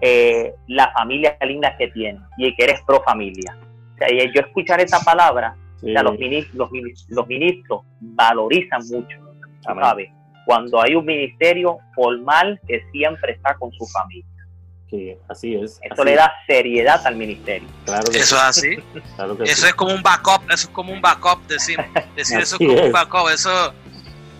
[0.00, 3.56] eh, la familia linda que tienes y que eres pro familia.
[3.94, 6.70] O sea, yo escuchar esa palabra, los, ministros,
[7.08, 9.18] los, ministros valorizan mucho,
[9.62, 10.10] ¿sabes?
[10.44, 14.35] Cuando hay un ministerio formal que siempre está con su familia
[15.28, 15.80] así es.
[15.82, 17.68] Esto le da seriedad al ministerio.
[17.84, 18.78] Claro eso es así.
[19.44, 21.78] eso es como un backup, eso es como un backup, decir,
[22.14, 23.72] decir eso es como un backup, eso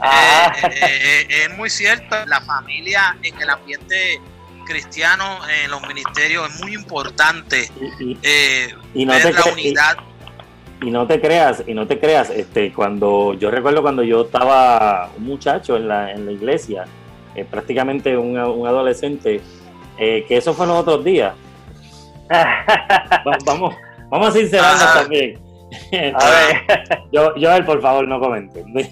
[0.00, 0.52] ah.
[0.62, 2.16] eh, eh, eh, es muy cierto.
[2.26, 4.20] La familia en el ambiente
[4.66, 7.70] cristiano, en los ministerios, es muy importante
[8.00, 9.96] y, no ver la unidad.
[10.82, 15.10] Y, no te creas, y no te creas, este, cuando yo recuerdo cuando yo estaba
[15.16, 16.84] un muchacho en la, en la iglesia,
[17.50, 19.40] prácticamente un, un adolescente,
[19.98, 21.34] eh, que eso fue los otros días.
[23.46, 23.74] vamos,
[24.08, 25.38] vamos a sincerarnos también.
[26.14, 27.06] A ver.
[27.12, 28.72] Yo, Joel, por favor, no comenten.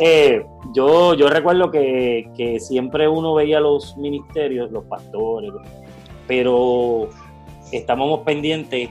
[0.00, 0.44] Eh,
[0.74, 5.52] yo, yo recuerdo que, que siempre uno veía los ministerios, los pastores,
[6.26, 7.08] pero
[7.70, 8.88] estábamos pendientes,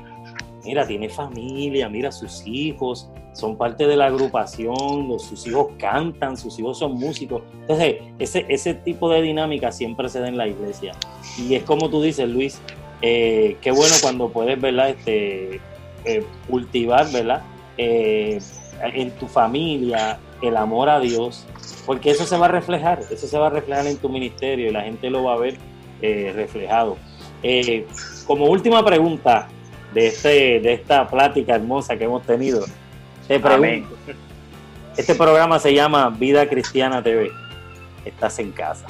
[0.63, 6.37] mira, tiene familia, mira sus hijos, son parte de la agrupación, los, sus hijos cantan,
[6.37, 7.41] sus hijos son músicos.
[7.61, 10.93] Entonces, ese, ese tipo de dinámica siempre se da en la iglesia.
[11.37, 12.61] Y es como tú dices, Luis,
[13.05, 14.89] eh, qué bueno cuando puedes, ¿verdad?
[14.89, 15.59] Este,
[16.05, 17.41] eh, cultivar, ¿verdad?
[17.77, 18.39] Eh,
[18.81, 21.45] en tu familia el amor a Dios,
[21.85, 24.71] porque eso se va a reflejar, eso se va a reflejar en tu ministerio y
[24.71, 25.57] la gente lo va a ver
[26.01, 26.97] reflejado.
[28.27, 29.47] Como última pregunta
[29.93, 32.65] de, este, de esta plática hermosa que hemos tenido,
[33.27, 33.85] te Amén.
[33.85, 33.95] pregunto,
[34.97, 37.31] este programa se llama Vida Cristiana TV,
[38.05, 38.85] estás en casa.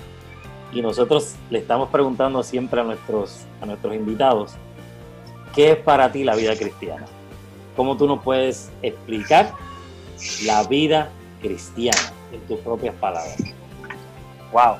[0.72, 4.54] Y nosotros le estamos preguntando siempre a nuestros, a nuestros invitados,
[5.54, 7.06] ¿qué es para ti la vida cristiana?
[7.76, 9.54] ¿Cómo tú nos puedes explicar
[10.46, 11.10] la vida
[11.42, 13.38] cristiana en tus propias palabras?
[14.52, 14.78] Wow.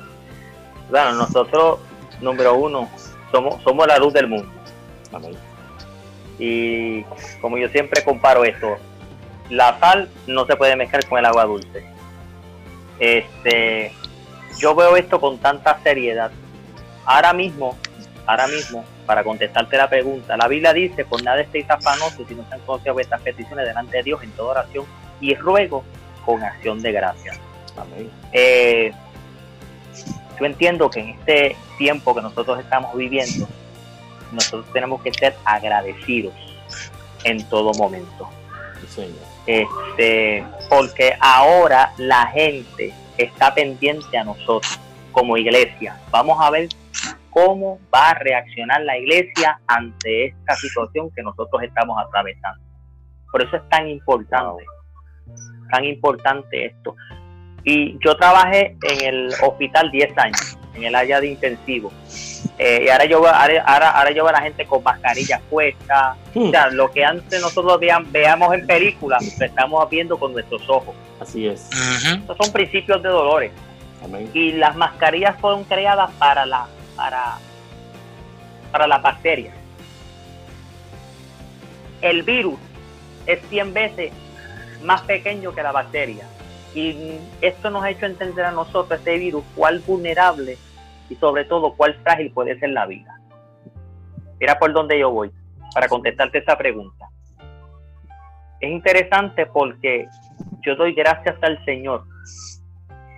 [0.90, 1.78] Bueno, nosotros,
[2.20, 2.88] número uno,
[3.30, 4.48] somos, somos la luz del mundo.
[5.12, 5.34] Amén.
[6.38, 7.02] Y
[7.40, 8.76] como yo siempre comparo esto,
[9.50, 11.84] la sal no se puede mezclar con el agua dulce.
[12.98, 13.92] Este,
[14.58, 16.30] yo veo esto con tanta seriedad.
[17.04, 17.76] Ahora mismo,
[18.26, 22.46] ahora mismo, para contestarte la pregunta, la Biblia dice, por nada estéis afanosos si no
[22.48, 24.86] sean conocidas vuestras peticiones delante de Dios en toda oración
[25.20, 25.84] y ruego
[26.24, 27.38] con acción de gracias.
[27.76, 28.10] Amén.
[28.32, 28.92] Eh,
[30.38, 33.46] yo entiendo que en este tiempo que nosotros estamos viviendo,
[34.32, 36.34] nosotros tenemos que ser agradecidos
[37.24, 38.28] en todo momento.
[38.80, 39.33] Sí, Señor.
[39.46, 44.80] Este, porque ahora la gente está pendiente a nosotros
[45.12, 45.98] como iglesia.
[46.10, 46.68] Vamos a ver
[47.30, 52.62] cómo va a reaccionar la iglesia ante esta situación que nosotros estamos atravesando.
[53.30, 54.64] Por eso es tan importante,
[55.70, 56.94] tan importante esto.
[57.64, 61.90] Y yo trabajé en el hospital 10 años, en el área de intensivo.
[62.58, 66.16] Eh, y ahora yo, ahora, ahora, yo veo a la gente con mascarillas puestas.
[66.34, 67.80] O sea, lo que antes nosotros
[68.10, 70.94] veamos en películas, lo estamos viendo con nuestros ojos.
[71.20, 71.68] Así es.
[72.04, 73.52] Estos son principios de dolores.
[74.04, 74.30] Amén.
[74.34, 77.38] Y las mascarillas fueron creadas para la, para,
[78.70, 79.54] para las bacterias.
[82.02, 82.58] El virus
[83.26, 84.12] es 100 veces
[84.82, 86.26] más pequeño que la bacteria.
[86.74, 90.58] Y esto nos ha hecho entender a nosotros, este virus, cuál vulnerable
[91.08, 93.20] y sobre todo cuál frágil puede ser la vida.
[94.40, 95.30] Mira por dónde yo voy
[95.72, 97.08] para contestarte esa pregunta.
[98.60, 100.06] Es interesante porque
[100.62, 102.04] yo doy gracias al Señor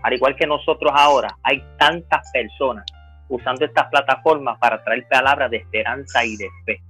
[0.06, 2.84] al igual que nosotros ahora, hay tantas personas
[3.28, 6.80] usando estas plataformas para traer palabras de esperanza y de fe.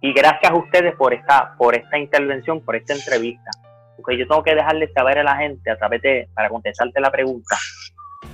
[0.00, 3.50] Y gracias a ustedes por esta, por esta intervención, por esta entrevista.
[3.94, 7.10] Porque yo tengo que dejarles saber a la gente a través de, para contestarte la
[7.10, 7.58] pregunta,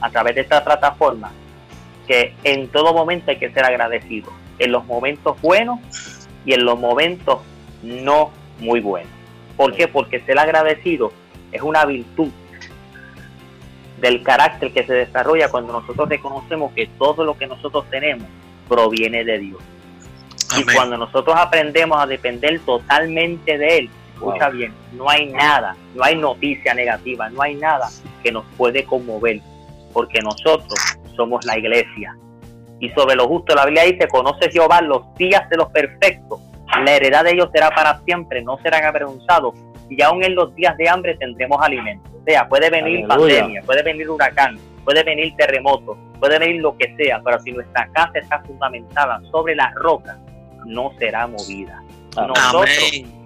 [0.01, 1.33] a través de esta plataforma,
[2.07, 4.31] que en todo momento hay que ser agradecido.
[4.59, 5.81] En los momentos buenos
[6.45, 7.41] y en los momentos
[7.83, 9.13] no muy buenos.
[9.57, 9.89] ¿Por qué?
[9.89, 11.13] Porque ser agradecido
[11.53, 12.29] es una virtud
[14.01, 18.29] del carácter que se desarrolla cuando nosotros reconocemos que todo lo que nosotros tenemos
[18.69, 19.59] proviene de Dios.
[20.59, 24.57] Y cuando nosotros aprendemos a depender totalmente de Él, escucha Wow.
[24.57, 27.89] bien, no hay nada, no hay noticia negativa, no hay nada
[28.23, 29.41] que nos puede conmover,
[29.97, 30.79] porque nosotros
[31.17, 32.15] somos la iglesia.
[32.81, 36.39] Y sobre lo justo, la Biblia dice, conoce Jehová los días de los perfectos,
[36.85, 39.55] la heredad de ellos será para siempre, no serán avergonzados,
[39.89, 42.11] y aún en los días de hambre tendremos alimento.
[42.15, 43.39] O sea, puede venir Aleluya.
[43.39, 47.89] pandemia, puede venir huracán, puede venir terremoto, puede venir lo que sea, pero si nuestra
[47.93, 50.19] casa está fundamentada sobre la roca,
[50.67, 51.83] no será movida.
[52.15, 52.69] Nosotros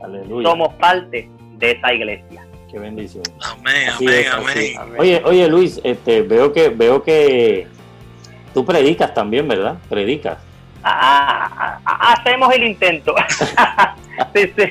[0.05, 0.25] Amén.
[0.45, 2.47] Somos parte de esa iglesia.
[2.71, 3.23] Qué bendición.
[3.43, 3.89] Amén.
[3.89, 4.21] Así Amén.
[4.59, 4.99] es, Amén.
[4.99, 7.67] Oye, oye Luis, este, veo que veo que
[8.55, 9.77] tú predicas también, ¿verdad?
[9.89, 10.39] Predicas.
[10.83, 13.15] Ah, ah, ah, hacemos el intento.
[14.35, 14.65] Sí, sí.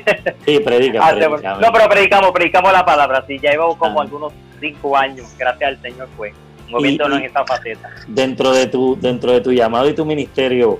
[0.45, 0.57] Sí.
[0.57, 3.23] Hacemos- predicas, No, pero predicamos, predicamos la palabra.
[3.25, 4.03] Sí, ya llevamos como Ah.
[4.03, 6.33] algunos cinco años, gracias al Señor, pues,
[6.69, 7.89] moviéndonos y- en esta faceta.
[8.07, 10.79] Dentro de tu dentro de tu llamado y tu ministerio,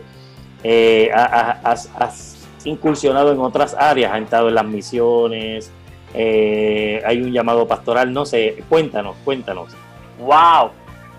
[0.63, 1.23] eh, ha-
[1.63, 5.71] ha- has, has incursionado en otras áreas, has estado en las misiones,
[6.13, 9.69] eh, hay un llamado pastoral, no sé, cuéntanos, cuéntanos.
[10.19, 10.71] Wow.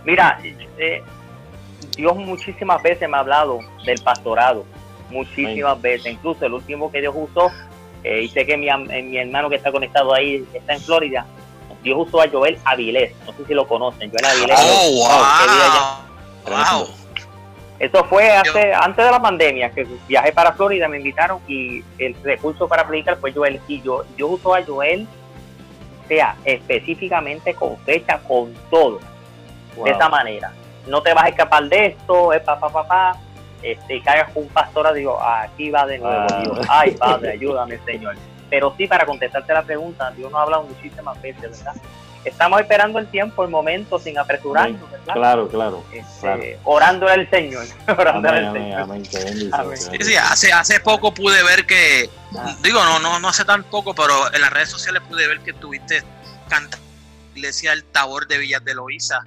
[0.05, 0.41] Mira,
[0.79, 1.03] eh,
[1.97, 4.65] Dios muchísimas veces me ha hablado del pastorado,
[5.11, 6.13] muchísimas veces.
[6.13, 7.51] Incluso el último que Dios usó,
[8.03, 11.27] eh, y sé que mi, eh, mi hermano que está conectado ahí está en Florida,
[11.83, 14.59] Dios usó a Joel Avilés, no sé si lo conocen, Joel Avilés.
[14.61, 14.91] Oh,
[16.47, 16.57] wow.
[16.57, 17.00] Wow.
[17.81, 22.15] Eso fue hace, antes de la pandemia, que viajé para Florida, me invitaron y el
[22.23, 23.59] recurso para predicar fue Joel.
[23.67, 25.09] Y yo, yo uso a Joel,
[26.05, 29.01] o sea, específicamente con fecha, con todo,
[29.83, 30.53] de esa manera.
[30.87, 33.21] No te vas a escapar de esto, es papá, papá, pa, pa.
[33.63, 36.27] Este, caigas con un pastor, digo, aquí va de nuevo.
[36.43, 36.67] Dios.
[36.69, 38.15] Ay, Padre, ayúdame, Señor.
[38.51, 41.81] Pero sí, para contestarte la pregunta, Dios nos ha hablado muchísimas veces, ¿verdad?
[42.25, 45.15] Estamos esperando el tiempo, el momento, sin apresurarnos, ¿verdad?
[45.15, 45.85] Claro, claro.
[45.93, 46.43] Este, claro.
[46.65, 47.65] Orándole al Señor.
[47.99, 49.55] Orándole Amén, al amén, Señor.
[49.55, 49.79] amén.
[49.79, 52.11] Sí, hace, hace poco pude ver que,
[52.63, 55.53] digo, no, no, no hace tan poco, pero en las redes sociales pude ver que
[55.55, 56.03] tuviste
[56.49, 59.21] cantando en la iglesia El Tabor de Villas de Loíza.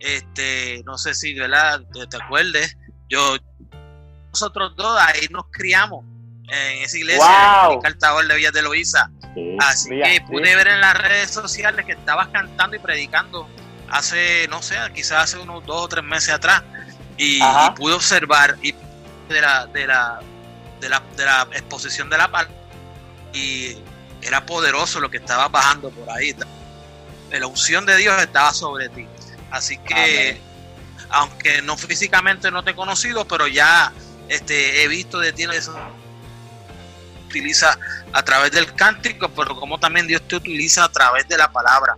[0.00, 1.80] Este, no sé si, ¿verdad?
[1.92, 2.76] Te, te acuerdes.
[3.08, 3.36] Yo,
[4.32, 6.04] nosotros dos ahí nos criamos
[6.50, 7.80] en esa iglesia, Wow.
[7.84, 9.10] en de Villas de Loíza.
[9.34, 9.56] Sí.
[9.60, 10.20] Así Mira, que sí.
[10.20, 13.48] pude ver en las redes sociales que estabas cantando y predicando
[13.88, 16.62] hace, no sé, quizás hace unos dos o tres meses atrás.
[17.16, 17.40] Y,
[17.76, 18.74] pude observar y
[19.28, 20.20] de la, de la,
[20.80, 22.54] de la, de la exposición de la palabra.
[23.32, 23.76] Y
[24.22, 26.34] era poderoso lo que estaba bajando por ahí.
[27.30, 29.06] La unción de Dios estaba sobre ti.
[29.50, 30.40] Así que,
[31.10, 33.92] aunque no físicamente no te he conocido, pero ya
[34.28, 35.74] este, he visto de ti eso
[37.30, 37.78] utiliza
[38.12, 41.96] a través del cántico, pero como también Dios te utiliza a través de la palabra.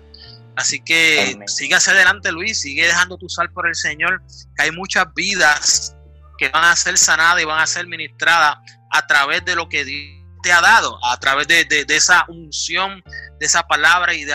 [0.54, 4.22] Así que sigue hacia adelante, Luis, sigue dejando tu sal por el Señor,
[4.56, 5.96] que hay muchas vidas
[6.38, 8.56] que van a ser sanadas y van a ser ministradas
[8.90, 12.24] a través de lo que Dios te ha dado, a través de, de- de esa
[12.28, 13.02] unción,
[13.38, 14.34] de esa palabra y de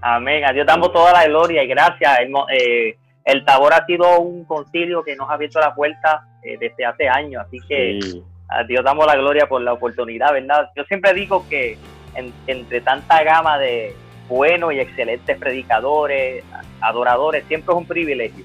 [0.00, 0.44] Amén.
[0.44, 2.18] A Dios damos toda la gloria y gracias.
[2.52, 2.98] Eh,
[3.28, 7.08] el Tabor ha sido un concilio que nos ha abierto la puerta eh, desde hace
[7.08, 8.22] años, así que Sí.
[8.48, 10.70] a Dios damos la gloria por la oportunidad, ¿verdad?
[10.74, 11.76] Yo siempre digo que
[12.14, 13.94] en- entre tanta gama de
[14.28, 16.42] buenos y excelentes predicadores,
[16.80, 18.44] adoradores, siempre es un privilegio,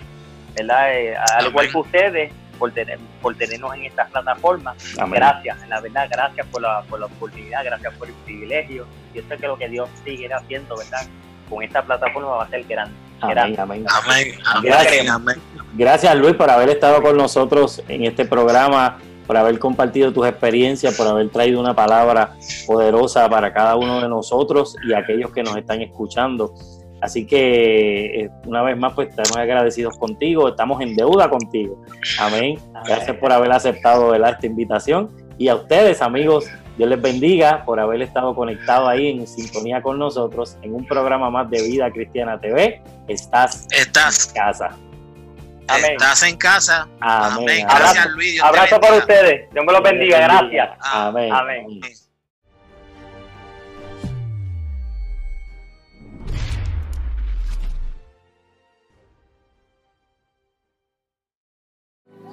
[0.56, 0.94] ¿verdad?
[0.94, 4.76] Eh, al igual que ustedes, por, tener, por tenernos en estas plataformas.
[5.00, 5.16] Amén.
[5.20, 8.86] Gracias, la verdad, gracias por la, por la oportunidad, gracias por el privilegio.
[9.14, 11.02] Yo sé que lo que Dios sigue haciendo, ¿verdad?
[11.50, 12.96] Con esta plataforma va a ser grande.
[13.24, 13.86] Amén, amén.
[13.88, 15.10] Amén, amén, Gracias.
[15.10, 15.36] amén.
[15.76, 20.96] Gracias Luis por haber estado con nosotros en este programa, por haber compartido tus experiencias,
[20.96, 22.36] por haber traído una palabra
[22.68, 26.54] poderosa para cada uno de nosotros y aquellos que nos están escuchando.
[27.02, 31.82] Así que eh, una vez más pues estamos agradecidos contigo, estamos en deuda contigo.
[32.20, 32.58] Amén.
[32.86, 34.32] Gracias por haber aceptado ¿verdad?
[34.32, 36.46] esta invitación y a ustedes amigos,
[36.78, 41.30] Dios les bendiga por haber estado conectado ahí en sintonía con nosotros en un programa
[41.30, 42.82] más de Vida Cristiana TV.
[43.08, 44.70] Estás Estás, en casa.
[45.68, 45.92] Amén.
[45.92, 46.88] estás en casa.
[47.00, 47.38] Amén.
[47.38, 47.66] Amén.
[47.70, 47.94] Abrazo.
[47.94, 48.34] Gracias, Luis.
[48.34, 49.52] Dios Abrazo para ustedes.
[49.52, 50.20] Dios me los bendiga.
[50.20, 50.70] Gracias.
[50.82, 51.32] Amén.
[51.32, 51.82] Amén.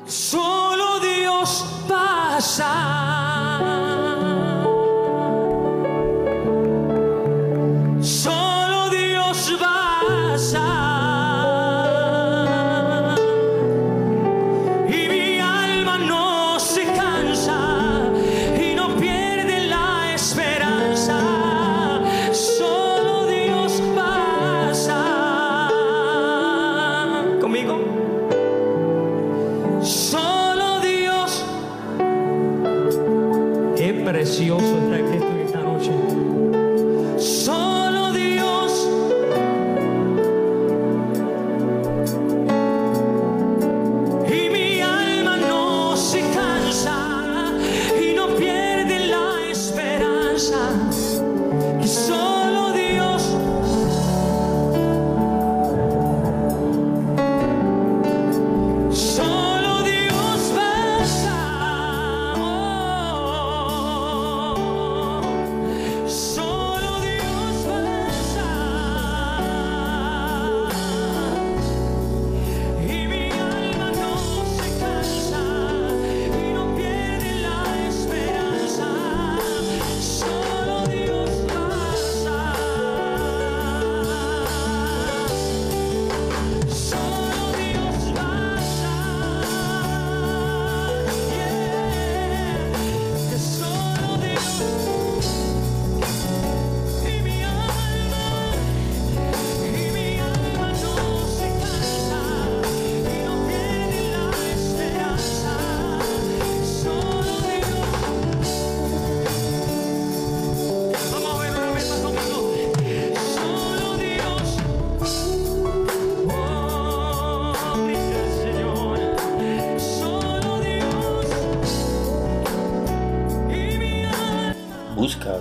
[0.06, 2.70] Solo Dios pasa.
[8.02, 10.58] Solo Dios basta.
[14.88, 18.10] Y mi alma no se cansa
[18.58, 21.20] y no pierde la esperanza.
[22.32, 25.68] Solo Dios pasa.
[27.38, 27.80] Conmigo.
[29.82, 31.44] Solo Dios.
[33.76, 35.29] Qué precioso está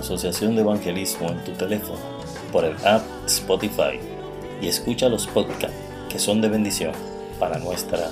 [0.00, 1.98] Asociación de Evangelismo en tu teléfono
[2.52, 4.00] por el app Spotify
[4.60, 5.76] y escucha los podcasts
[6.08, 6.92] que son de bendición
[7.38, 8.10] para nuestra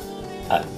[0.48, 0.77] alma.